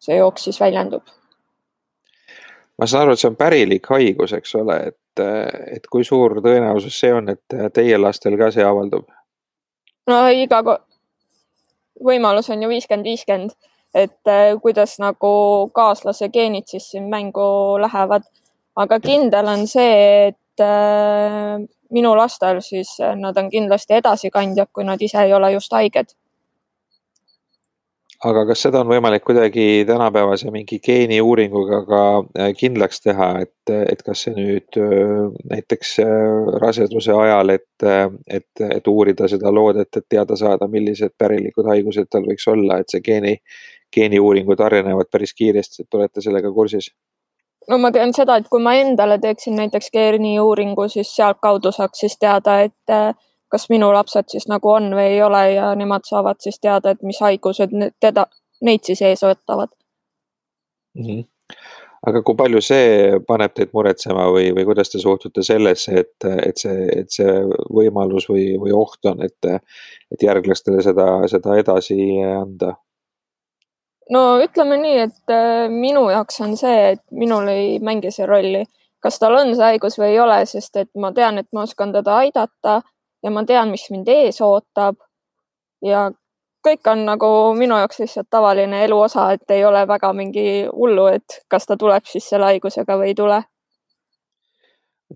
see 0.00 0.16
jooks 0.16 0.48
siis 0.48 0.60
väljendub. 0.60 1.02
ma 2.78 2.86
saan 2.86 3.06
aru, 3.06 3.14
et 3.14 3.22
see 3.22 3.30
on 3.30 3.38
pärilik 3.40 3.90
haigus, 3.92 4.32
eks 4.36 4.54
ole, 4.60 4.78
et, 4.92 5.24
et 5.76 5.86
kui 5.92 6.04
suur 6.04 6.40
tõenäosus 6.40 7.00
see 7.00 7.12
on, 7.14 7.28
et 7.28 7.58
teie 7.74 7.98
lastel 7.98 8.38
ka 8.40 8.50
see 8.54 8.64
avaldub? 8.64 9.08
no 10.10 10.22
iga 10.32 10.62
võimalus 12.00 12.48
on 12.50 12.62
ju 12.62 12.70
viiskümmend, 12.72 13.06
viiskümmend 13.06 13.58
et 13.94 14.28
äh, 14.28 14.60
kuidas 14.62 14.98
nagu 14.98 15.70
kaaslase 15.74 16.28
geenid 16.28 16.66
siis 16.66 16.90
siin 16.90 17.08
mängu 17.10 17.80
lähevad. 17.80 18.22
aga 18.76 19.00
kindel 19.00 19.48
on 19.48 19.66
see, 19.66 20.28
et 20.28 20.62
äh, 20.62 21.58
minu 21.90 22.14
lastel 22.16 22.60
siis 22.62 23.00
äh, 23.00 23.16
nad 23.16 23.36
on 23.36 23.50
kindlasti 23.50 23.94
edasikandjad, 23.98 24.70
kui 24.72 24.84
nad 24.84 25.02
ise 25.02 25.18
ei 25.22 25.34
ole 25.34 25.52
just 25.52 25.72
haiged. 25.72 26.14
Aga 28.24 28.44
kas 28.50 28.66
seda 28.66 28.82
on 28.82 28.90
võimalik 28.90 29.24
kuidagi 29.24 29.84
tänapäevase 29.88 30.50
mingi 30.52 30.78
geeniuuringuga 30.84 31.80
ka 31.88 32.02
kindlaks 32.58 33.00
teha, 33.00 33.30
et, 33.46 33.72
et 33.72 34.02
kas 34.04 34.26
see 34.26 34.34
nüüd 34.36 34.78
näiteks 35.50 35.96
raseduse 36.60 37.16
ajal, 37.16 37.54
et, 37.56 37.88
et, 38.28 38.64
et 38.66 38.92
uurida 38.92 39.28
seda 39.30 39.52
loodet, 39.54 39.88
et 39.96 40.08
teada 40.08 40.36
saada, 40.36 40.68
millised 40.68 41.16
pärilikud 41.18 41.68
haigused 41.72 42.10
tal 42.12 42.28
võiks 42.28 42.48
olla, 42.52 42.80
et 42.80 42.92
see 42.92 43.04
geeni 43.04 43.38
geeniuuringud 43.94 44.60
arenevad 44.60 45.08
päris 45.10 45.34
kiiresti, 45.34 45.82
et 45.82 45.94
olete 45.94 46.22
sellega 46.22 46.52
kursis? 46.52 46.92
no 47.68 47.78
ma 47.78 47.90
tean 47.94 48.12
seda, 48.16 48.38
et 48.40 48.48
kui 48.50 48.62
ma 48.62 48.74
endale 48.80 49.18
teeksin 49.22 49.56
näiteks 49.58 49.90
geeniuuringu, 49.94 50.88
siis 50.88 51.10
sealtkaudu 51.16 51.72
saaks 51.74 52.04
siis 52.04 52.16
teada, 52.18 52.60
et 52.66 52.94
äh, 52.94 53.12
kas 53.50 53.68
minu 53.70 53.90
lapsed 53.92 54.30
siis 54.32 54.48
nagu 54.48 54.70
on 54.70 54.92
või 54.94 55.16
ei 55.16 55.22
ole 55.22 55.42
ja 55.56 55.74
nemad 55.74 56.06
saavad 56.08 56.40
siis 56.40 56.60
teada, 56.60 56.94
et 56.94 57.02
mis 57.02 57.20
haigused 57.20 57.74
teda, 58.00 58.26
neid 58.62 58.86
siis 58.86 59.02
ees 59.02 59.22
ootavad 59.26 59.72
mm. 60.94 61.04
-hmm 61.04 61.24
aga 62.06 62.22
kui 62.24 62.36
palju 62.36 62.60
see 62.64 63.18
paneb 63.28 63.54
teid 63.56 63.72
muretsema 63.76 64.26
või, 64.32 64.50
või 64.56 64.64
kuidas 64.68 64.92
te 64.92 65.00
suhtute 65.02 65.44
sellesse, 65.44 66.04
et, 66.04 66.28
et 66.48 66.60
see, 66.62 66.86
et 67.02 67.10
see 67.12 67.34
võimalus 67.76 68.28
või, 68.30 68.54
või 68.60 68.72
oht 68.76 69.10
on, 69.10 69.20
et, 69.26 69.50
et 70.12 70.24
järglastele 70.24 70.82
seda, 70.84 71.10
seda 71.28 71.58
edasi 71.60 71.98
anda? 72.24 72.76
no 74.10 74.22
ütleme 74.42 74.80
nii, 74.80 75.02
et 75.06 75.34
äh, 75.34 75.66
minu 75.70 76.08
jaoks 76.10 76.40
on 76.46 76.56
see, 76.58 76.94
et 76.94 77.02
minul 77.12 77.48
ei 77.52 77.76
mängi 77.84 78.10
see 78.14 78.26
rolli, 78.26 78.64
kas 79.04 79.20
tal 79.20 79.36
on 79.38 79.52
see 79.54 79.66
haigus 79.68 80.00
või 80.00 80.14
ei 80.14 80.22
ole, 80.24 80.40
sest 80.48 80.80
et 80.80 80.90
ma 80.98 81.12
tean, 81.16 81.38
et 81.38 81.50
ma 81.52 81.66
oskan 81.68 81.92
teda 81.94 82.16
aidata 82.24 82.80
ja 83.22 83.30
ma 83.30 83.44
tean, 83.44 83.70
mis 83.70 83.86
mind 83.90 84.08
ees 84.08 84.40
ootab. 84.40 84.96
ja 85.84 86.10
kõik 86.66 86.90
on 86.92 87.06
nagu 87.08 87.28
minu 87.56 87.78
jaoks 87.80 88.02
lihtsalt 88.02 88.28
tavaline 88.30 88.84
elu 88.84 88.98
osa, 89.00 89.30
et 89.32 89.50
ei 89.50 89.64
ole 89.64 89.86
väga 89.88 90.12
mingi 90.12 90.66
hullu, 90.72 91.06
et 91.06 91.40
kas 91.48 91.66
ta 91.66 91.76
tuleb 91.76 92.04
siis 92.04 92.28
selle 92.28 92.50
haigusega 92.52 92.98
või 93.00 93.12
ei 93.12 93.16
tule 93.16 93.42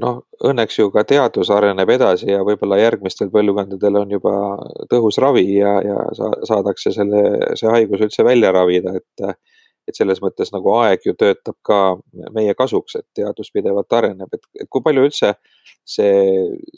noh, 0.02 0.20
õnneks 0.44 0.78
ju 0.78 0.90
ka 0.94 1.04
teadus 1.08 1.50
areneb 1.54 1.90
edasi 1.96 2.30
ja 2.32 2.42
võib-olla 2.46 2.78
järgmistel 2.80 3.30
põlvkondadel 3.34 4.00
on 4.00 4.14
juba 4.16 4.34
tõhus 4.90 5.18
ravi 5.22 5.46
ja, 5.58 5.76
ja 5.84 5.98
saadakse 6.48 6.94
selle, 6.94 7.24
see 7.58 7.70
haigus 7.70 8.02
üldse 8.06 8.26
välja 8.26 8.52
ravida, 8.54 8.96
et 8.98 9.28
et 9.88 9.96
selles 9.98 10.20
mõttes 10.24 10.52
nagu 10.54 10.72
aeg 10.78 11.04
ju 11.04 11.14
töötab 11.18 11.56
ka 11.66 11.78
meie 12.34 12.54
kasuks, 12.56 12.96
et 13.00 13.06
teadus 13.16 13.50
pidevalt 13.54 13.92
areneb, 13.92 14.32
et, 14.32 14.66
kui 14.70 14.82
palju 14.84 15.04
üldse 15.08 15.34
see, 15.84 16.14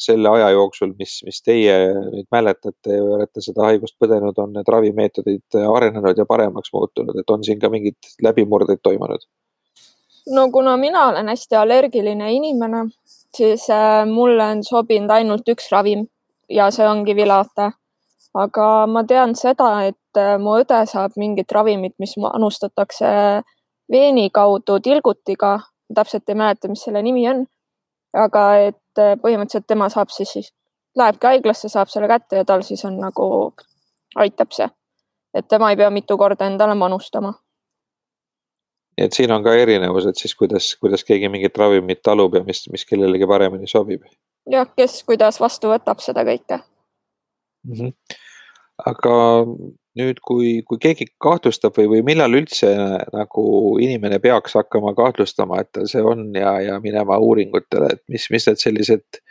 selle 0.02 0.32
aja 0.34 0.50
jooksul, 0.56 0.94
mis, 0.98 1.20
mis 1.26 1.40
teie 1.46 1.76
nüüd 1.94 2.28
mäletate 2.34 2.98
ja 2.98 3.06
olete 3.18 3.44
seda 3.44 3.68
haigust 3.68 3.96
põdenud, 4.02 4.38
on 4.42 4.54
need 4.56 4.70
ravimeetodid 4.75 5.58
arenenud 5.62 6.18
ja 6.18 6.26
paremaks 6.28 6.75
muutunud, 6.75 7.18
et 7.20 7.30
on 7.30 7.46
siin 7.46 7.62
ka 7.62 7.70
mingeid 7.72 8.14
läbimurdeid 8.26 8.82
toimunud? 8.82 9.26
no 10.34 10.48
kuna 10.50 10.76
mina 10.76 11.06
olen 11.08 11.28
hästi 11.28 11.56
allergiline 11.56 12.32
inimene, 12.34 12.88
siis 13.36 13.70
äh, 13.70 14.02
mulle 14.10 14.50
on 14.56 14.64
sobinud 14.64 15.10
ainult 15.14 15.48
üks 15.48 15.70
ravim 15.70 16.06
ja 16.50 16.70
see 16.70 16.88
ongi 16.88 17.16
Vilate. 17.16 17.70
aga 18.34 18.86
ma 18.86 19.04
tean 19.08 19.34
seda, 19.34 19.86
et 19.86 19.96
äh, 20.20 20.37
mu 20.38 20.56
õde 20.61 20.82
saab 20.90 21.16
mingit 21.16 21.52
ravimit, 21.52 21.94
mis 21.99 22.16
manustatakse 22.20 23.06
veeni 23.92 24.30
kaudu 24.30 24.80
tilgutiga. 24.80 25.58
täpselt 25.94 26.28
ei 26.28 26.35
mäleta, 26.35 26.68
mis 26.68 26.82
selle 26.82 27.02
nimi 27.02 27.28
on. 27.28 27.46
aga 28.14 28.42
et 28.68 28.99
äh, 28.99 29.14
põhimõtteliselt 29.23 29.66
tema 29.66 29.88
saab 29.88 30.11
siis, 30.11 30.32
siis 30.32 30.52
lähebki 30.96 31.26
haiglasse, 31.26 31.68
saab 31.68 31.88
selle 31.88 32.08
kätte 32.08 32.37
ja 32.37 32.44
tal 32.44 32.62
siis 32.62 32.85
on 32.85 32.99
nagu, 32.99 33.54
aitab 34.16 34.52
see. 34.52 34.68
et 35.35 35.49
tema 35.49 35.70
ei 35.70 35.76
pea 35.76 35.90
mitu 35.90 36.16
korda 36.16 36.46
endale 36.46 36.75
manustama 36.75 37.35
nii 38.96 39.06
et 39.06 39.16
siin 39.16 39.32
on 39.32 39.44
ka 39.44 39.52
erinevused 39.54 40.16
siis, 40.16 40.35
kuidas, 40.35 40.70
kuidas 40.80 41.04
keegi 41.04 41.28
mingit 41.32 41.58
ravimit 41.61 42.00
talub 42.04 42.35
ja 42.35 42.42
mis, 42.44 42.64
mis 42.73 42.85
kellelegi 42.88 43.28
paremini 43.28 43.68
sobib. 43.68 44.06
jah, 44.50 44.68
kes 44.76 45.02
kuidas 45.04 45.40
vastu 45.40 45.70
võtab 45.73 46.00
seda 46.04 46.25
kõike 46.25 46.61
mm. 47.66 47.75
-hmm. 47.75 47.92
aga 48.92 49.16
nüüd, 49.97 50.21
kui, 50.25 50.62
kui 50.69 50.81
keegi 50.83 51.09
kahtlustab 51.23 51.79
või, 51.79 51.88
või 51.95 52.03
millal 52.11 52.37
üldse 52.37 52.73
nagu 53.15 53.47
inimene 53.83 54.19
peaks 54.23 54.57
hakkama 54.59 54.93
kahtlustama, 54.99 55.62
et 55.62 55.71
tal 55.73 55.88
see 55.91 56.03
on 56.05 56.29
ja, 56.37 56.59
ja 56.65 56.81
minema 56.85 57.19
uuringutele, 57.23 57.95
et 57.97 58.03
mis, 58.12 58.29
mis 58.35 58.49
need 58.50 58.61
sellised 58.62 59.23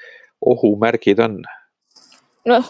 ohumärgid 0.46 1.22
on? 1.26 1.44
noh, 2.46 2.66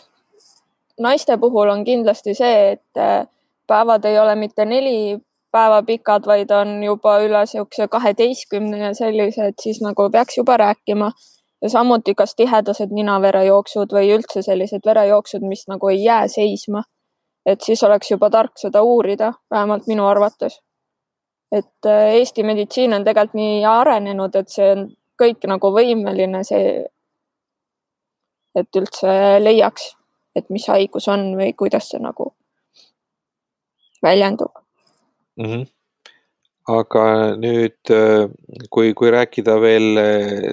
naiste 1.00 1.38
puhul 1.38 1.72
on 1.72 1.84
kindlasti 1.88 2.36
see, 2.36 2.75
et 2.75 3.00
äh, 3.00 3.28
päevad 3.68 4.06
ei 4.06 4.20
ole 4.20 4.36
mitte 4.40 4.66
neli 4.66 5.18
päevapikad, 5.52 6.25
vaid 6.28 6.52
on 6.52 6.84
juba 6.84 7.18
üle 7.24 7.44
niisuguse 7.46 7.88
kaheteistkümne 7.92 8.80
ja 8.82 8.92
sellised, 8.98 9.56
siis 9.62 9.82
nagu 9.84 10.10
peaks 10.12 10.38
juba 10.38 10.58
rääkima. 10.58 11.12
ja 11.62 11.70
samuti, 11.70 12.14
kas 12.14 12.36
tihedased 12.36 12.92
ninaverejooksud 12.94 13.94
või 13.96 14.10
üldse 14.18 14.44
sellised 14.46 14.84
verejooksud, 14.86 15.46
mis 15.48 15.64
nagu 15.72 15.90
ei 15.90 16.04
jää 16.04 16.28
seisma. 16.28 16.84
Et 17.46 17.62
siis 17.62 17.84
oleks 17.84 18.12
juba 18.12 18.30
tark 18.30 18.58
seda 18.58 18.82
uurida, 18.84 19.34
vähemalt 19.52 19.88
minu 19.88 20.08
arvates. 20.08 20.60
et 21.52 21.86
äh, 21.86 22.16
Eesti 22.20 22.44
meditsiin 22.44 22.94
on 22.94 23.04
tegelikult 23.04 23.38
nii 23.38 23.66
arenenud, 23.66 24.36
et 24.36 24.50
see 24.50 24.72
on 24.72 24.88
kõik 25.22 25.46
nagu 25.48 25.72
võimeline 25.72 26.44
see, 26.44 26.86
et 28.56 28.80
üldse 28.80 29.14
leiaks, 29.40 29.94
et 30.36 30.50
mis 30.50 30.66
haigus 30.68 31.08
on 31.08 31.36
või 31.38 31.54
kuidas 31.54 31.90
see 31.92 32.02
nagu 32.02 32.34
väljendub 34.04 34.52
mm. 35.38 35.46
-hmm. 35.46 35.66
Aga 36.72 37.03
nüüd, 37.38 37.91
kui, 38.74 38.93
kui 38.98 39.12
rääkida 39.13 39.57
veel 39.62 40.00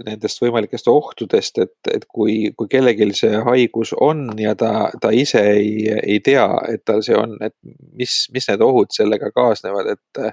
nendest 0.05 0.43
võimalikest 0.43 0.89
ohtudest, 0.93 1.61
et, 1.65 1.75
et 1.89 2.05
kui, 2.05 2.51
kui 2.57 2.69
kellelgi 2.73 3.09
see 3.17 3.41
haigus 3.47 3.95
on 3.97 4.27
ja 4.41 4.53
ta, 4.59 4.91
ta 5.01 5.13
ise 5.17 5.41
ei, 5.55 5.89
ei 5.97 6.21
tea, 6.25 6.45
et 6.69 6.85
tal 6.85 7.01
see 7.07 7.17
on, 7.17 7.39
et 7.41 7.57
mis, 7.97 8.19
mis 8.35 8.49
need 8.51 8.65
ohud 8.65 8.93
sellega 8.93 9.33
kaasnevad, 9.33 9.95
et 9.97 10.27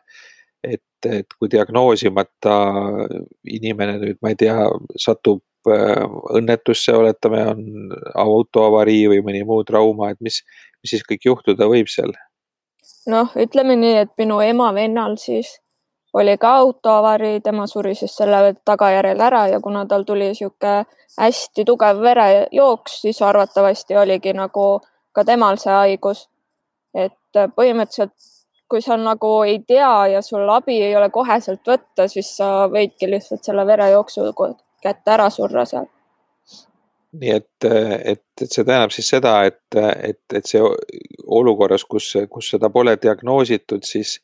et, 0.63 0.83
et 1.07 1.35
kui 1.39 1.47
diagnoosimata 1.47 2.55
inimene 3.47 3.95
nüüd, 4.01 4.17
ma 4.19 4.33
ei 4.33 4.39
tea, 4.39 4.65
satub 4.99 5.39
õnnetusse, 5.69 6.93
oletame, 6.95 7.43
on 7.51 7.93
autoavarii 8.19 9.07
või 9.11 9.21
mõni 9.23 9.45
muu 9.47 9.63
trauma, 9.67 10.11
et 10.11 10.19
mis, 10.23 10.41
mis 10.83 10.95
siis 10.95 11.05
kõik 11.07 11.31
juhtuda 11.31 11.69
võib 11.71 11.91
seal? 11.91 12.15
noh, 13.09 13.31
ütleme 13.39 13.73
nii, 13.79 13.95
et 14.03 14.11
minu 14.19 14.37
ema 14.43 14.69
vennal 14.75 15.15
siis 15.17 15.55
oli 16.13 16.37
ka 16.37 16.55
autoavarii, 16.55 17.41
tema 17.41 17.67
suri 17.67 17.95
siis 17.95 18.15
selle 18.17 18.55
tagajärjel 18.65 19.19
ära 19.21 19.47
ja 19.47 19.59
kuna 19.59 19.85
tal 19.85 20.03
tuli 20.03 20.31
niisugune 20.31 20.85
hästi 21.19 21.65
tugev 21.65 22.01
verejooks, 22.01 23.01
siis 23.01 23.21
arvatavasti 23.21 23.97
oligi 23.97 24.33
nagu 24.33 24.81
ka 25.11 25.23
temal 25.25 25.57
see 25.57 25.73
haigus. 25.73 26.29
et 26.93 27.37
põhimõtteliselt, 27.55 28.15
kui 28.69 28.81
sa 28.81 28.97
nagu 28.97 29.43
ei 29.45 29.59
tea 29.67 30.07
ja 30.15 30.21
sul 30.21 30.49
abi 30.49 30.81
ei 30.81 30.95
ole 30.95 31.09
koheselt 31.09 31.61
võtta, 31.67 32.07
siis 32.07 32.31
sa 32.37 32.65
võidki 32.71 33.09
lihtsalt 33.09 33.43
selle 33.45 33.65
verejooksu 33.65 34.33
kätte 34.81 35.11
ära 35.11 35.29
surra 35.29 35.65
seal 35.65 35.85
nii 37.11 37.31
et, 37.33 37.65
et, 37.65 38.23
et 38.41 38.51
see 38.51 38.63
tähendab 38.63 38.93
siis 38.93 39.07
seda, 39.09 39.33
et, 39.49 39.77
et, 39.77 40.21
et 40.33 40.45
see 40.45 40.61
olukorras, 41.25 41.85
kus, 41.89 42.11
kus 42.29 42.51
seda 42.53 42.69
pole 42.73 42.95
diagnoositud, 43.01 43.85
siis 43.85 44.19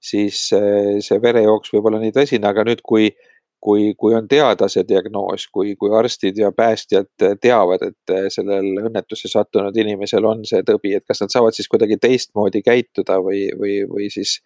siis 0.00 0.52
eh, 0.56 0.98
see 1.04 1.18
verejooks 1.22 1.72
võib 1.74 1.90
olla 1.90 2.00
nii 2.02 2.14
tõsine, 2.14 2.46
aga 2.48 2.64
nüüd, 2.66 2.82
kui, 2.86 3.08
kui, 3.60 3.92
kui 3.98 4.14
on 4.14 4.28
teada 4.30 4.68
see 4.70 4.86
diagnoos, 4.88 5.48
kui, 5.52 5.74
kui 5.80 5.94
arstid 5.98 6.38
ja 6.38 6.52
päästjad 6.54 7.10
teavad, 7.42 7.84
et 7.90 8.14
eh, 8.14 8.28
sellel 8.32 8.70
õnnetusse 8.86 9.30
sattunud 9.32 9.76
inimesel 9.76 10.26
on 10.28 10.44
see 10.48 10.62
tõbi, 10.66 10.94
et 10.96 11.06
kas 11.08 11.24
nad 11.24 11.34
saavad 11.34 11.56
siis 11.56 11.70
kuidagi 11.70 11.98
teistmoodi 12.02 12.62
käituda 12.66 13.18
või, 13.24 13.48
või, 13.58 13.80
või 13.90 14.08
siis 14.14 14.38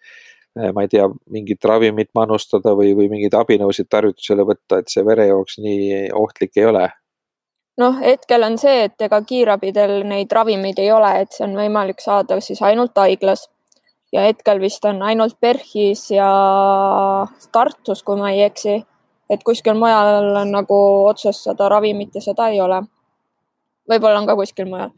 eh, 0.57 0.71
ma 0.73 0.85
ei 0.85 0.91
tea, 0.91 1.07
mingit 1.33 1.69
ravimit 1.69 2.11
manustada 2.17 2.75
või, 2.79 2.95
või 2.97 3.11
mingeid 3.13 3.37
abinõusid 3.37 3.91
tarvitusele 3.91 4.47
võtta, 4.49 4.81
et 4.81 4.91
see 4.93 5.05
verejooks 5.05 5.61
nii 5.63 6.09
ohtlik 6.17 6.57
ei 6.57 6.69
ole? 6.73 6.89
noh, 7.81 7.95
hetkel 8.01 8.43
on 8.45 8.59
see, 8.61 8.83
et 8.85 9.01
ega 9.01 9.17
kiirabidel 9.25 10.03
neid 10.05 10.31
ravimeid 10.33 10.77
ei 10.77 10.91
ole, 10.93 11.09
et 11.23 11.33
see 11.33 11.45
on 11.47 11.55
võimalik 11.57 12.03
saada 12.03 12.37
siis 12.37 12.61
ainult 12.61 12.97
haiglas 13.01 13.47
ja 14.13 14.21
hetkel 14.27 14.61
vist 14.61 14.85
on 14.85 15.01
ainult 15.01 15.39
PERHis 15.41 16.11
ja 16.11 16.29
Tartus, 17.51 18.03
kui 18.03 18.17
ma 18.17 18.31
ei 18.31 18.43
eksi. 18.47 18.83
et 19.29 19.43
kuskil 19.43 19.73
mujal 19.73 20.35
on 20.37 20.51
nagu 20.51 20.77
otsest 21.07 21.47
seda 21.47 21.69
ravimit 21.69 22.15
ja 22.15 22.21
seda 22.21 22.49
ei 22.49 22.61
ole. 22.61 22.81
võib-olla 23.89 24.19
on 24.19 24.27
ka 24.27 24.35
kuskil 24.35 24.69
mujal. 24.69 24.91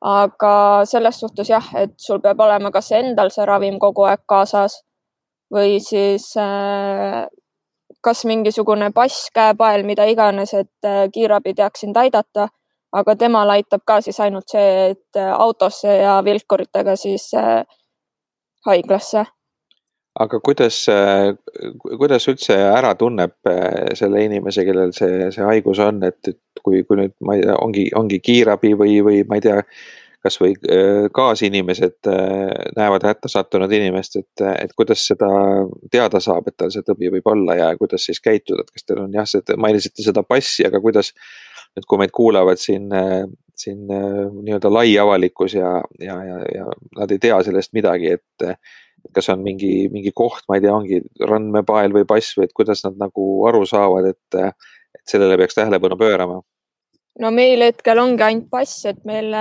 aga 0.00 0.84
selles 0.84 1.20
suhtes 1.20 1.48
jah, 1.48 1.72
et 1.74 1.94
sul 1.96 2.20
peab 2.20 2.40
olema 2.40 2.70
kas 2.70 2.92
endal 2.92 3.30
see 3.30 3.46
ravim 3.46 3.78
kogu 3.78 4.04
aeg 4.04 4.22
kaasas 4.26 4.82
või 5.54 5.80
siis 5.80 6.36
äh, 6.36 7.26
kas 8.04 8.24
mingisugune 8.24 8.92
pass, 8.92 9.30
käepael, 9.34 9.82
mida 9.82 10.04
iganes, 10.04 10.54
et 10.54 10.84
äh, 10.84 11.08
kiirabi 11.12 11.54
teaks 11.54 11.80
sind 11.80 11.96
aidata 11.96 12.48
aga 12.92 13.14
temal 13.16 13.50
aitab 13.52 13.82
ka 13.86 14.00
siis 14.04 14.18
ainult 14.20 14.48
see, 14.48 14.92
et 14.92 15.20
äh, 15.20 15.32
autosse 15.32 15.98
ja 16.00 16.18
vilkuritega 16.24 16.96
siis 16.96 17.30
äh, 17.36 17.64
haiglasse. 18.70 19.26
aga 20.18 20.40
kuidas, 20.42 20.80
kuidas 21.98 22.24
üldse 22.26 22.56
ära 22.58 22.94
tunneb 22.98 23.36
eh, 23.46 23.92
selle 23.98 24.24
inimese, 24.26 24.64
kellel 24.66 24.90
see, 24.96 25.28
see 25.34 25.44
haigus 25.46 25.78
on, 25.84 26.02
et, 26.08 26.18
et 26.26 26.62
kui, 26.62 26.82
kui 26.82 26.98
nüüd 26.98 27.14
ma 27.22 27.36
ei 27.38 27.44
tea, 27.44 27.54
ongi, 27.62 27.84
ongi 27.94 28.18
kiirabi 28.24 28.72
või, 28.80 28.98
või 29.06 29.20
ma 29.28 29.38
ei 29.38 29.44
tea, 29.44 29.60
kasvõi 30.24 30.54
eh, 30.66 31.06
kaasinimesed 31.14 32.08
eh, 32.10 32.54
näevad 32.76 33.06
hätta 33.06 33.30
sattunud 33.30 33.72
inimest, 33.72 34.18
et, 34.20 34.44
et 34.64 34.72
kuidas 34.76 35.04
seda 35.10 35.28
teada 35.92 36.20
saab, 36.22 36.48
et 36.50 36.56
tal 36.58 36.72
see 36.74 36.86
tõbi 36.86 37.12
võib 37.14 37.30
olla 37.30 37.58
ja 37.58 37.68
kuidas 37.78 38.08
siis 38.08 38.22
käituda, 38.24 38.64
et 38.64 38.72
kas 38.74 38.86
teil 38.86 39.04
on 39.04 39.14
jah, 39.14 39.28
mainisite 39.60 40.02
seda 40.04 40.24
passi, 40.26 40.66
aga 40.66 40.82
kuidas 40.82 41.12
nüüd, 41.76 41.86
kui 41.86 42.02
meid 42.02 42.14
kuulavad 42.14 42.58
siin, 42.58 42.90
siin 43.58 43.86
nii-öelda 43.86 44.72
lai 44.72 44.90
avalikkus 44.98 45.54
ja, 45.58 45.78
ja, 46.02 46.18
ja, 46.26 46.42
ja 46.54 46.66
nad 46.98 47.14
ei 47.14 47.22
tea 47.22 47.38
sellest 47.46 47.74
midagi, 47.76 48.16
et 48.18 48.48
kas 49.14 49.30
on 49.30 49.42
mingi, 49.44 49.88
mingi 49.92 50.10
koht, 50.16 50.42
ma 50.48 50.58
ei 50.58 50.64
tea, 50.64 50.74
ongi 50.74 50.98
randmepael 51.22 51.94
või 51.94 52.06
pass 52.08 52.34
või 52.38 52.48
et 52.48 52.56
kuidas 52.56 52.82
nad 52.86 52.98
nagu 53.00 53.28
aru 53.48 53.62
saavad, 53.68 54.10
et, 54.10 54.58
et 54.98 55.04
sellele 55.06 55.38
peaks 55.38 55.58
tähelepanu 55.58 55.98
pöörama? 56.00 56.40
no 57.18 57.30
meil 57.34 57.62
hetkel 57.66 57.98
ongi 58.02 58.26
ainult 58.26 58.50
pass, 58.50 58.82
et 58.90 58.98
meil 59.08 59.32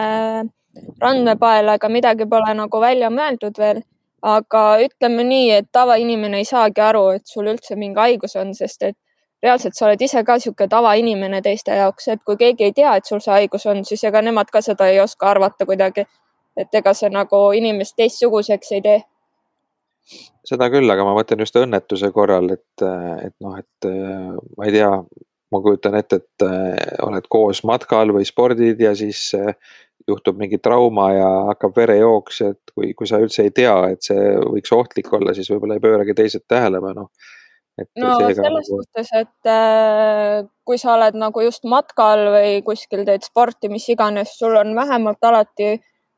randmepael, 1.02 1.70
aga 1.70 1.90
midagi 1.90 2.28
pole 2.30 2.54
nagu 2.58 2.82
välja 2.82 3.10
mõeldud 3.14 3.58
veel. 3.60 3.84
aga 4.28 4.62
ütleme 4.82 5.24
nii, 5.24 5.50
et 5.60 5.68
tavainimene 5.72 6.40
ei 6.42 6.46
saagi 6.46 6.82
aru, 6.82 7.04
et 7.16 7.30
sul 7.30 7.48
üldse 7.48 7.76
mingi 7.78 8.00
haigus 8.02 8.34
on, 8.36 8.50
sest 8.58 8.82
et 8.84 8.96
reaalselt 9.44 9.78
sa 9.78 9.86
oled 9.88 10.02
ise 10.02 10.24
ka 10.26 10.38
niisugune 10.40 10.70
tavainimene 10.72 11.42
teiste 11.46 11.76
jaoks, 11.78 12.08
et 12.14 12.24
kui 12.26 12.38
keegi 12.40 12.70
ei 12.70 12.74
tea, 12.80 12.96
et 12.98 13.06
sul 13.06 13.22
see 13.24 13.34
haigus 13.36 13.68
on, 13.70 13.84
siis 13.86 14.04
ega 14.10 14.22
nemad 14.26 14.50
ka 14.54 14.62
seda 14.66 14.90
ei 14.90 15.00
oska 15.04 15.30
arvata 15.30 15.70
kuidagi. 15.70 16.08
et 16.58 16.74
ega 16.74 16.90
see 16.98 17.10
nagu 17.14 17.38
inimest 17.54 17.94
teistsuguseks 18.02 18.72
ei 18.74 18.82
tee. 18.82 19.02
seda 20.48 20.70
küll, 20.74 20.90
aga 20.90 21.06
ma 21.06 21.14
mõtlen 21.14 21.44
just 21.46 21.56
õnnetuse 21.60 22.10
korral, 22.16 22.50
et, 22.56 22.86
et 23.28 23.36
noh, 23.46 23.58
et 23.60 23.90
ma 24.58 24.66
ei 24.66 24.74
tea, 24.74 24.90
ma 25.52 25.62
kujutan 25.62 25.96
ette, 26.00 26.16
et 26.24 26.46
oled 27.06 27.28
koos 27.30 27.62
matkal 27.68 28.16
või 28.16 28.26
spordid 28.26 28.82
ja 28.82 28.96
siis 28.96 29.30
juhtub 30.08 30.38
mingi 30.40 30.60
trauma 30.64 31.08
ja 31.14 31.30
hakkab 31.50 31.76
verejooks, 31.76 32.42
et 32.48 32.72
kui, 32.74 32.94
kui 32.98 33.10
sa 33.10 33.20
üldse 33.22 33.44
ei 33.48 33.52
tea, 33.56 33.76
et 33.92 34.06
see 34.06 34.38
võiks 34.40 34.72
ohtlik 34.76 35.12
olla, 35.14 35.34
siis 35.36 35.50
võib-olla 35.52 35.78
ei 35.78 35.84
pööragi 35.84 36.16
teised 36.18 36.46
tähelepanu. 36.48 37.08
No 38.00 38.14
selles 38.18 38.40
nagu... 38.42 38.62
suhtes, 38.66 39.12
et 39.14 39.50
äh, 39.52 40.46
kui 40.66 40.80
sa 40.82 40.96
oled 40.96 41.18
nagu 41.20 41.44
just 41.46 41.68
matkal 41.70 42.24
või 42.34 42.64
kuskil 42.66 43.04
teed 43.06 43.28
sporti, 43.28 43.70
mis 43.70 43.86
iganes, 43.94 44.34
sul 44.40 44.56
on 44.58 44.74
vähemalt 44.78 45.22
alati 45.30 45.76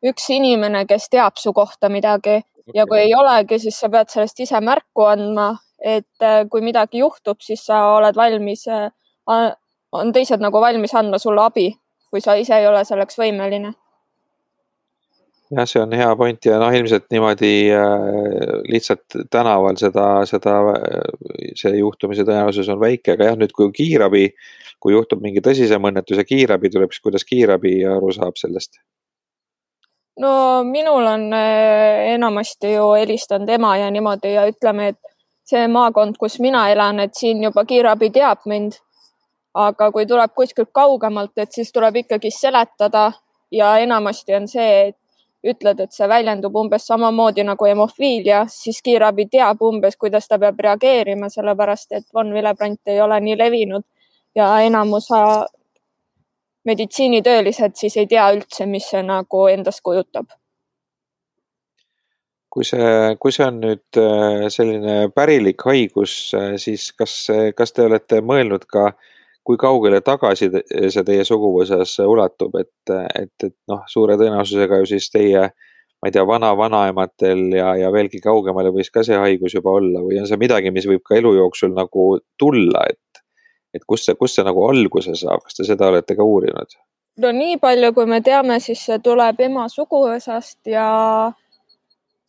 üks 0.08 0.30
inimene, 0.32 0.86
kes 0.88 1.10
teab 1.12 1.36
su 1.42 1.52
kohta 1.54 1.90
midagi. 1.92 2.40
Okay. 2.70 2.78
ja 2.78 2.86
kui 2.86 3.02
ei 3.02 3.16
olegi, 3.18 3.58
siis 3.60 3.80
sa 3.82 3.90
pead 3.92 4.12
sellest 4.14 4.40
ise 4.46 4.62
märku 4.64 5.08
andma, 5.10 5.50
et 5.82 6.24
äh, 6.24 6.46
kui 6.52 6.64
midagi 6.64 7.02
juhtub, 7.02 7.42
siis 7.44 7.66
sa 7.66 7.82
oled 7.98 8.16
valmis 8.16 8.68
äh,, 8.70 8.92
on 9.92 10.14
teised 10.14 10.40
nagu 10.44 10.62
valmis 10.62 10.94
andma 10.96 11.20
sulle 11.20 11.44
abi, 11.44 11.68
kui 12.10 12.22
sa 12.22 12.36
ise 12.40 12.58
ei 12.60 12.68
ole 12.68 12.84
selleks 12.86 13.20
võimeline 13.20 13.74
jah, 15.50 15.66
see 15.66 15.82
on 15.82 15.94
hea 15.98 16.10
point 16.18 16.46
ja 16.46 16.60
noh, 16.62 16.74
ilmselt 16.76 17.08
niimoodi 17.14 17.54
äh, 17.74 18.06
lihtsalt 18.70 19.18
tänaval 19.34 19.80
seda, 19.82 20.08
seda, 20.30 20.60
see 21.58 21.74
juhtumise 21.80 22.26
tõenäosus 22.28 22.70
on 22.74 22.80
väike, 22.82 23.16
aga 23.16 23.32
jah, 23.32 23.40
nüüd 23.40 23.54
kui 23.56 23.72
kiirabi, 23.76 24.28
kui 24.80 24.94
juhtub 24.96 25.24
mingi 25.26 25.44
tõsisem 25.46 25.90
õnnetus 25.90 26.22
ja 26.22 26.28
kiirabi 26.28 26.72
tuleb, 26.74 26.94
siis 26.94 27.06
kuidas 27.06 27.28
kiirabi 27.28 27.82
aru 27.90 28.14
saab 28.16 28.40
sellest? 28.42 28.82
no 30.20 30.32
minul 30.68 31.06
on 31.08 31.30
äh, 31.34 32.12
enamasti 32.14 32.74
ju 32.76 32.92
helistanud 32.98 33.50
ema 33.50 33.78
ja 33.80 33.88
niimoodi 33.92 34.34
ja 34.36 34.46
ütleme, 34.50 34.92
et 34.94 35.00
see 35.50 35.66
maakond, 35.72 36.18
kus 36.20 36.38
mina 36.44 36.68
elan, 36.74 37.00
et 37.04 37.18
siin 37.18 37.44
juba 37.44 37.66
kiirabi 37.66 38.12
teab 38.14 38.46
mind. 38.50 38.78
Aga 39.54 39.92
kui 39.92 40.06
tuleb 40.06 40.32
kuskilt 40.36 40.70
kaugemalt, 40.74 41.38
et 41.38 41.52
siis 41.52 41.72
tuleb 41.72 41.96
ikkagi 42.04 42.32
seletada 42.32 43.12
ja 43.52 43.78
enamasti 43.78 44.36
on 44.36 44.48
see, 44.48 44.88
et 44.90 44.98
ütled, 45.54 45.80
et 45.80 45.96
see 45.96 46.08
väljendub 46.10 46.56
umbes 46.60 46.86
samamoodi 46.88 47.46
nagu 47.48 47.66
hemofiilia, 47.66 48.44
siis 48.52 48.82
kiirabi 48.84 49.30
teab 49.32 49.62
umbes, 49.64 49.96
kuidas 49.98 50.28
ta 50.28 50.40
peab 50.40 50.60
reageerima, 50.60 51.30
sellepärast 51.32 51.96
et 51.96 52.06
von 52.14 52.34
Willebrand 52.34 52.92
ei 52.92 53.00
ole 53.02 53.20
nii 53.24 53.38
levinud 53.40 53.86
ja 54.36 54.52
enamus 54.62 55.08
meditsiinitöölised 56.68 57.80
siis 57.80 57.96
ei 57.98 58.08
tea 58.08 58.28
üldse, 58.36 58.68
mis 58.68 58.90
see 58.92 59.02
nagu 59.04 59.48
endast 59.48 59.82
kujutab. 59.84 60.28
kui 62.50 62.66
see, 62.66 63.16
kui 63.22 63.32
see 63.32 63.46
on 63.46 63.60
nüüd 63.62 63.98
äh, 64.02 64.48
selline 64.50 65.12
pärilik 65.14 65.62
haigus, 65.70 66.34
äh, 66.34 66.56
siis 66.58 66.88
kas, 66.98 67.28
kas 67.56 67.72
te 67.78 67.84
olete 67.86 68.24
mõelnud 68.26 68.66
ka 68.66 68.88
äh, 68.88 69.19
kui 69.50 69.58
kaugele 69.58 69.98
tagasi 70.06 70.52
see 70.54 71.04
teie 71.06 71.24
suguvõsas 71.26 71.96
ulatub, 72.06 72.54
et, 72.62 72.92
et, 73.18 73.48
et 73.48 73.56
noh, 73.72 73.80
suure 73.90 74.14
tõenäosusega 74.22 74.78
ju 74.78 74.90
siis 74.92 75.08
teie, 75.10 75.48
ma 75.98 76.10
ei 76.10 76.14
tea, 76.14 76.22
vana-vanaematel 76.30 77.42
ja, 77.58 77.72
ja 77.80 77.90
veelgi 77.90 78.22
kaugemale 78.22 78.70
võis 78.76 78.94
ka 78.94 79.02
see 79.08 79.18
haigus 79.18 79.56
juba 79.58 79.74
olla 79.80 80.04
või 80.06 80.20
on 80.22 80.30
see 80.30 80.38
midagi, 80.38 80.70
mis 80.76 80.86
võib 80.86 81.02
ka 81.02 81.18
elu 81.18 81.34
jooksul 81.40 81.74
nagu 81.74 82.06
tulla, 82.38 82.86
et, 82.94 83.24
et 83.74 83.90
kust 83.90 84.06
see, 84.06 84.20
kust 84.22 84.38
see 84.38 84.46
nagu 84.46 84.68
alguse 84.70 85.18
saab, 85.18 85.42
kas 85.48 85.58
te 85.58 85.66
seda 85.66 85.90
olete 85.90 86.20
ka 86.20 86.30
uurinud? 86.30 86.78
no 87.26 87.34
nii 87.34 87.58
palju, 87.58 87.90
kui 87.98 88.06
me 88.06 88.22
teame, 88.22 88.62
siis 88.62 88.86
see 88.86 89.02
tuleb 89.02 89.42
ema 89.50 89.66
suguvõsast 89.74 90.70
ja 90.70 90.88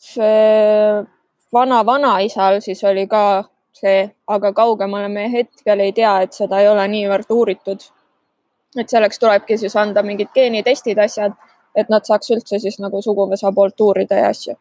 see 0.00 1.04
vana-vanaisal 1.52 2.62
siis 2.64 2.80
oli 2.88 3.04
ka 3.12 3.44
see, 3.80 4.04
aga 4.28 4.52
kaugemale 4.52 5.08
me 5.08 5.28
hetkel 5.32 5.80
ei 5.80 5.92
tea, 5.96 6.14
et 6.22 6.36
seda 6.36 6.60
ei 6.60 6.68
ole 6.68 6.86
niivõrd 6.88 7.30
uuritud. 7.34 7.86
et 8.78 8.88
selleks 8.88 9.18
tulebki 9.18 9.58
siis 9.58 9.76
anda 9.76 10.02
mingid 10.02 10.28
geenitestid, 10.34 10.98
asjad, 10.98 11.32
et 11.74 11.88
nad 11.90 12.04
saaks 12.06 12.30
üldse 12.30 12.58
siis 12.62 12.78
nagu 12.78 13.02
suguvõsa 13.02 13.52
poolt 13.54 13.80
uurida 13.80 14.20
ja 14.20 14.28
asju 14.34 14.54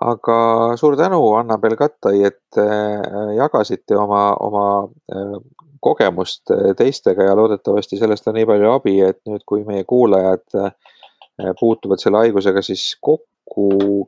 aga 0.00 0.36
suur 0.80 0.96
tänu, 0.96 1.20
Annabel 1.36 1.76
Kattai, 1.76 2.22
et 2.28 2.60
äh, 2.60 3.34
jagasite 3.36 3.96
oma, 3.98 4.32
oma 4.40 4.66
äh, 5.12 5.36
kogemust 5.82 6.52
äh, 6.54 6.72
teistega 6.78 7.26
ja 7.28 7.36
loodetavasti 7.36 7.98
sellest 8.00 8.28
on 8.28 8.38
nii 8.38 8.48
palju 8.48 8.70
abi, 8.72 8.96
et 9.04 9.20
nüüd, 9.28 9.44
kui 9.46 9.66
meie 9.68 9.84
kuulajad 9.88 10.46
puutuvad 11.58 12.00
selle 12.00 12.20
haigusega 12.22 12.62
siis 12.64 12.92
kokku, 13.00 13.31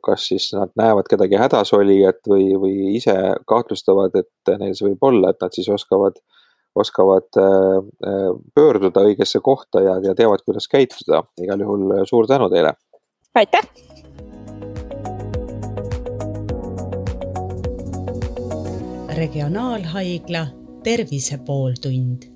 kas 0.05 0.27
siis 0.31 0.47
nad 0.55 0.71
näevad 0.79 1.09
kedagi 1.09 1.37
hädasolijat 1.37 2.23
või, 2.29 2.47
või 2.59 2.95
ise 2.97 3.15
kahtlustavad, 3.47 4.15
et 4.17 4.53
neil 4.59 4.73
see 4.73 4.89
võib 4.89 5.05
olla, 5.05 5.31
et 5.31 5.43
nad 5.43 5.53
siis 5.53 5.69
oskavad, 5.69 6.17
oskavad 6.75 7.29
pöörduda 8.55 9.05
õigesse 9.05 9.41
kohta 9.45 9.83
ja, 9.85 9.99
ja 10.03 10.15
teavad, 10.17 10.41
kuidas 10.45 10.67
käituda. 10.71 11.23
igal 11.41 11.61
juhul 11.61 11.93
suur 12.09 12.27
tänu 12.27 12.49
teile. 12.49 12.73
aitäh 13.35 13.69
Regionaalhaigla 19.15 20.47
Tervise 20.83 21.37
pooltund 21.45 22.34